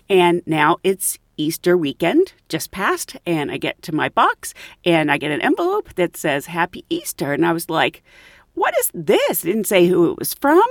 and 0.09 0.41
now 0.45 0.77
it's 0.83 1.19
Easter 1.37 1.77
weekend 1.77 2.33
just 2.49 2.71
passed, 2.71 3.15
and 3.25 3.51
I 3.51 3.57
get 3.57 3.81
to 3.83 3.95
my 3.95 4.09
box 4.09 4.53
and 4.85 5.11
I 5.11 5.17
get 5.17 5.31
an 5.31 5.41
envelope 5.41 5.93
that 5.95 6.15
says 6.15 6.45
Happy 6.45 6.85
Easter. 6.89 7.33
And 7.33 7.45
I 7.45 7.51
was 7.51 7.69
like, 7.69 8.03
What 8.53 8.77
is 8.77 8.91
this? 8.93 9.41
didn't 9.41 9.67
say 9.67 9.87
who 9.87 10.11
it 10.11 10.19
was 10.19 10.33
from. 10.33 10.63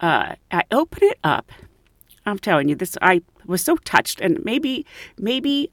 Uh, 0.00 0.34
I 0.50 0.62
open 0.70 1.00
it 1.04 1.18
up. 1.24 1.50
I'm 2.26 2.38
telling 2.38 2.68
you, 2.68 2.74
this, 2.74 2.96
I 3.02 3.22
was 3.46 3.62
so 3.62 3.76
touched, 3.76 4.20
and 4.20 4.42
maybe, 4.44 4.86
maybe, 5.18 5.70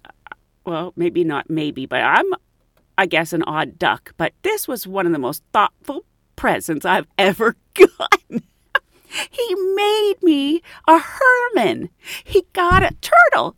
well, 0.66 0.94
maybe 0.96 1.24
not 1.24 1.50
maybe, 1.50 1.86
but 1.86 2.02
I'm, 2.02 2.26
I 2.98 3.06
guess, 3.06 3.32
an 3.32 3.44
odd 3.44 3.80
duck. 3.80 4.14
But 4.18 4.34
this 4.44 4.68
was 4.68 4.86
one 4.86 5.06
of 5.06 5.14
the 5.14 5.20
most 5.20 5.44
thoughtful 5.54 6.06
presents 6.36 6.86
I've 6.86 7.08
ever 7.18 7.56
gotten. 7.74 8.44
He 9.30 9.56
made 9.76 10.16
me 10.22 10.62
a 10.88 11.00
Herman. 11.00 11.90
He 12.24 12.46
got 12.54 12.84
a 12.84 12.96
turtle. 13.02 13.56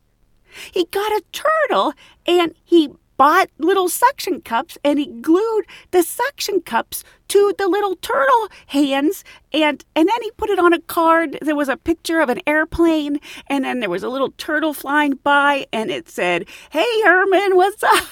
He 0.72 0.86
got 0.86 1.12
a 1.12 1.24
turtle 1.32 1.94
and 2.26 2.54
he 2.64 2.90
bought 3.18 3.50
little 3.58 3.90
suction 3.90 4.42
cups 4.42 4.78
and 4.84 4.98
he 4.98 5.06
glued 5.06 5.66
the 5.92 6.02
suction 6.02 6.62
cups 6.62 7.04
to 7.28 7.54
the 7.58 7.68
little 7.68 7.96
turtle 7.98 8.50
hands 8.68 9.24
and 9.52 9.86
and 9.96 10.10
then 10.10 10.22
he 10.22 10.32
put 10.32 10.50
it 10.50 10.60
on 10.60 10.74
a 10.74 10.82
card 10.82 11.38
there 11.42 11.56
was 11.56 11.70
a 11.70 11.78
picture 11.78 12.20
of 12.20 12.30
an 12.30 12.42
airplane 12.48 13.20
and 13.48 13.64
then 13.64 13.80
there 13.80 13.90
was 13.90 14.04
a 14.04 14.10
little 14.10 14.32
turtle 14.32 14.74
flying 14.74 15.14
by 15.24 15.66
and 15.72 15.92
it 15.92 16.10
said 16.10 16.46
hey 16.72 17.02
herman 17.04 17.56
what's 17.56 17.84
up 17.84 18.04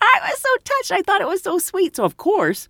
i 0.00 0.30
was 0.30 0.40
so 0.40 0.48
touched 0.64 0.92
i 0.92 1.02
thought 1.02 1.20
it 1.20 1.28
was 1.28 1.42
so 1.42 1.58
sweet 1.58 1.96
so 1.96 2.04
of 2.04 2.16
course 2.16 2.68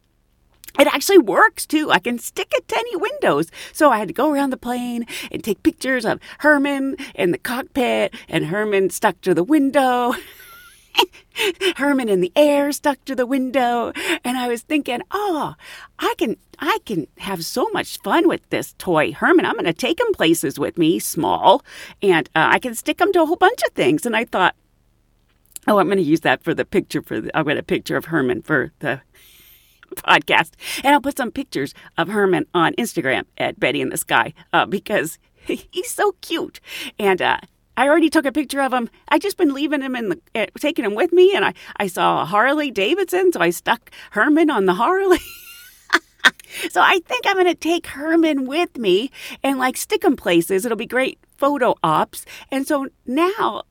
it 0.79 0.87
actually 0.87 1.19
works 1.19 1.67
too. 1.67 1.91
I 1.91 1.99
can 1.99 2.19
stick 2.19 2.49
it 2.53 2.69
to 2.69 2.79
any 2.79 2.97
windows. 2.97 3.51
So 3.73 3.91
I 3.91 3.99
had 3.99 4.09
to 4.09 4.15
go 4.15 4.31
around 4.31 4.51
the 4.51 4.57
plane 4.57 5.05
and 5.33 5.43
take 5.43 5.63
pictures 5.63 6.05
of 6.05 6.21
Herman 6.39 6.97
in 7.15 7.33
the 7.33 7.39
cockpit 7.39 8.15
and 8.29 8.47
Herman 8.47 8.91
stuck 8.91 9.21
to 9.23 9.35
the 9.35 9.43
window. 9.43 10.15
Herman 11.77 12.09
in 12.09 12.21
the 12.21 12.33
air 12.37 12.73
stuck 12.73 13.05
to 13.05 13.15
the 13.15 13.27
window 13.27 13.93
and 14.25 14.37
I 14.37 14.49
was 14.49 14.63
thinking, 14.63 15.03
"Oh, 15.11 15.55
I 15.99 16.15
can 16.19 16.37
I 16.59 16.79
can 16.85 17.07
have 17.19 17.45
so 17.45 17.69
much 17.71 17.99
fun 18.01 18.29
with 18.29 18.49
this 18.51 18.75
toy 18.79 19.13
Herman. 19.13 19.47
I'm 19.47 19.55
going 19.55 19.65
to 19.65 19.73
take 19.73 20.01
him 20.01 20.13
places 20.13 20.59
with 20.59 20.79
me, 20.79 20.99
small, 20.99 21.63
and 22.03 22.29
uh, 22.35 22.49
I 22.53 22.59
can 22.59 22.75
stick 22.75 23.01
him 23.01 23.13
to 23.13 23.23
a 23.23 23.27
whole 23.27 23.37
bunch 23.37 23.63
of 23.67 23.73
things." 23.73 24.05
And 24.05 24.17
I 24.17 24.25
thought, 24.25 24.55
"Oh, 25.67 25.79
I'm 25.79 25.87
going 25.87 25.99
to 25.99 26.03
use 26.03 26.21
that 26.21 26.43
for 26.43 26.55
the 26.55 26.65
picture 26.65 27.03
for 27.03 27.21
the, 27.21 27.37
I'll 27.37 27.45
get 27.45 27.57
a 27.57 27.63
picture 27.63 27.97
of 27.97 28.07
Herman 28.07 28.43
for 28.43 28.73
the 28.81 29.01
podcast. 29.97 30.53
And 30.85 30.95
I'll 30.95 31.01
put 31.01 31.17
some 31.17 31.31
pictures 31.31 31.75
of 31.99 32.09
Herman 32.09 32.47
on 32.55 32.75
Instagram 32.75 33.25
at 33.39 33.61
Betty 33.61 33.81
in 33.81 33.91
the 33.91 33.97
Sky 33.97 34.35
uh, 34.53 34.67
because 34.67 35.19
he's 35.47 35.91
so 35.91 36.13
cute. 36.21 36.61
And 36.99 37.21
uh, 37.21 37.39
I 37.77 37.89
already 37.89 38.11
took 38.11 38.27
a 38.27 38.33
picture 38.33 38.61
of 38.61 38.73
him. 38.73 38.91
I 39.09 39.19
just 39.19 39.37
been 39.37 39.55
leaving 39.55 39.83
him 39.83 39.97
in 39.97 40.11
the, 40.11 40.21
uh, 40.35 40.47
taking 40.59 40.85
him 40.85 40.95
with 40.95 41.13
me, 41.13 41.35
and 41.35 41.45
I, 41.45 41.55
I 41.77 41.87
saw 41.87 42.23
a 42.23 42.27
Harley 42.27 42.71
Davidson, 42.71 43.33
so 43.33 43.41
I 43.41 43.51
stuck 43.51 43.91
Herman 44.11 44.51
on 44.51 44.67
the 44.67 44.75
Harley. 44.75 45.21
so 46.71 46.81
I 46.81 47.01
think 47.07 47.27
I'm 47.27 47.37
going 47.37 47.47
to 47.47 47.55
take 47.55 47.87
Herman 47.87 48.47
with 48.47 48.77
me 48.77 49.11
and 49.43 49.59
like 49.59 49.77
stick 49.77 50.05
him 50.05 50.17
places. 50.17 50.65
It'll 50.65 50.77
be 50.77 50.87
great 50.87 51.19
photo 51.37 51.75
ops. 51.83 52.27
And 52.51 52.67
so 52.67 52.89
now, 53.07 53.63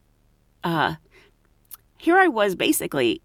uh, 0.64 0.96
here 2.00 2.18
I 2.18 2.28
was 2.28 2.56
basically 2.56 3.22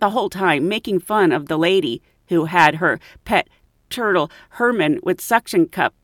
the 0.00 0.10
whole 0.10 0.28
time 0.28 0.68
making 0.68 1.00
fun 1.00 1.32
of 1.32 1.46
the 1.46 1.56
lady 1.56 2.02
who 2.26 2.44
had 2.44 2.76
her 2.76 3.00
pet 3.24 3.48
turtle 3.90 4.30
Herman 4.50 5.00
with 5.02 5.20
suction 5.20 5.66
cup 5.66 5.94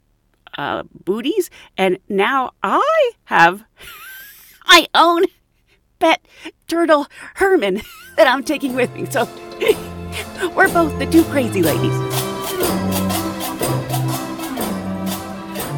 uh, 0.56 0.84
booties, 1.04 1.50
and 1.76 1.98
now 2.08 2.52
I 2.62 3.12
have 3.24 3.64
my 4.66 4.86
own 4.94 5.24
pet 5.98 6.24
turtle 6.68 7.06
Herman 7.34 7.82
that 8.16 8.26
I'm 8.26 8.44
taking 8.44 8.74
with 8.74 8.94
me. 8.94 9.06
So 9.06 9.24
we're 10.54 10.72
both 10.72 10.96
the 10.98 11.08
two 11.10 11.24
crazy 11.24 11.62
ladies. 11.62 12.23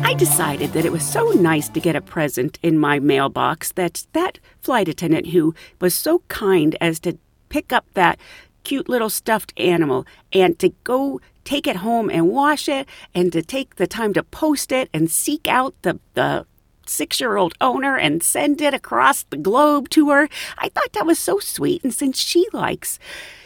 I 0.07 0.15
decided 0.15 0.73
that 0.73 0.85
it 0.85 0.93
was 0.93 1.05
so 1.05 1.31
nice 1.33 1.69
to 1.71 1.81
get 1.81 1.97
a 1.97 2.01
present 2.01 2.61
in 2.63 2.79
my 2.79 3.01
mailbox 3.01 3.73
that 3.73 4.07
that 4.13 4.39
flight 4.61 4.87
attendant 4.89 5.31
who 5.31 5.53
was 5.81 5.97
so 5.97 6.21
kind 6.29 6.77
as 6.81 7.01
to 7.01 7.19
pick 7.49 7.73
up 7.73 7.87
that 7.95 8.21
cute 8.63 8.89
little 8.89 9.11
stuffed 9.11 9.53
animal 9.57 10.07
and 10.33 10.61
to 10.61 10.69
go 10.85 11.21
take 11.43 11.67
it 11.67 11.79
home 11.79 12.09
and 12.09 12.29
wash 12.29 12.69
it 12.69 12.89
and 13.17 13.33
to 13.33 13.43
take 13.43 13.75
the 13.75 13.89
time 13.89 14.15
to 14.15 14.23
post 14.23 14.71
it 14.71 14.89
and 14.95 15.11
seek 15.11 15.49
out 15.49 15.75
the, 15.83 15.99
the 16.15 16.47
six 16.87 17.19
year 17.19 17.37
old 17.37 17.55
owner 17.61 17.97
and 17.97 18.23
send 18.23 18.61
it 18.61 18.75
across 18.75 19.25
the 19.25 19.37
globe 19.37 19.89
to 19.89 20.11
her. 20.11 20.29
I 20.57 20.69
thought 20.69 20.93
that 20.93 21.05
was 21.05 21.19
so 21.19 21.41
sweet. 21.41 21.83
And 21.83 21.93
since 21.93 22.17
she 22.17 22.47
likes 22.53 23.01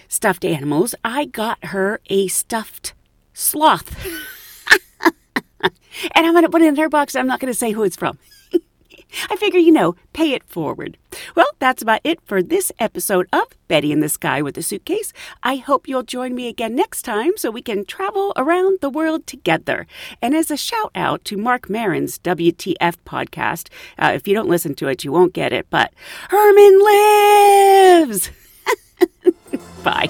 stuffed 0.08 0.44
animals, 0.44 0.94
I 1.02 1.24
got 1.24 1.64
her 1.64 2.02
a 2.10 2.28
stuffed 2.28 2.92
sloth. 3.32 3.96
and 6.14 6.26
I'm 6.26 6.32
going 6.32 6.44
to 6.44 6.50
put 6.50 6.62
it 6.62 6.68
in 6.68 6.76
her 6.76 6.88
box. 6.88 7.14
I'm 7.14 7.26
not 7.26 7.40
going 7.40 7.52
to 7.52 7.58
say 7.58 7.72
who 7.72 7.82
it's 7.82 7.96
from. 7.96 8.18
I 9.30 9.36
figure, 9.36 9.58
you 9.58 9.72
know, 9.72 9.96
pay 10.12 10.32
it 10.32 10.44
forward. 10.44 10.96
Well, 11.34 11.50
that's 11.58 11.82
about 11.82 12.00
it 12.04 12.20
for 12.24 12.42
this 12.42 12.70
episode 12.78 13.26
of 13.32 13.44
Betty 13.68 13.92
in 13.92 14.00
the 14.00 14.08
Sky 14.08 14.40
with 14.40 14.56
a 14.56 14.62
Suitcase. 14.62 15.12
I 15.42 15.56
hope 15.56 15.88
you'll 15.88 16.04
join 16.04 16.34
me 16.34 16.48
again 16.48 16.74
next 16.74 17.02
time 17.02 17.32
so 17.36 17.50
we 17.50 17.62
can 17.62 17.84
travel 17.84 18.32
around 18.36 18.78
the 18.80 18.90
world 18.90 19.26
together. 19.26 19.86
And 20.22 20.34
as 20.34 20.50
a 20.50 20.56
shout 20.56 20.92
out 20.94 21.24
to 21.26 21.36
Marc 21.36 21.68
Maron's 21.68 22.18
WTF 22.20 22.96
podcast, 23.04 23.68
uh, 23.98 24.12
if 24.14 24.28
you 24.28 24.34
don't 24.34 24.48
listen 24.48 24.74
to 24.76 24.88
it, 24.88 25.04
you 25.04 25.12
won't 25.12 25.32
get 25.32 25.52
it, 25.52 25.66
but 25.70 25.92
Herman 26.28 26.78
lives! 26.80 28.30
Bye. 29.84 30.08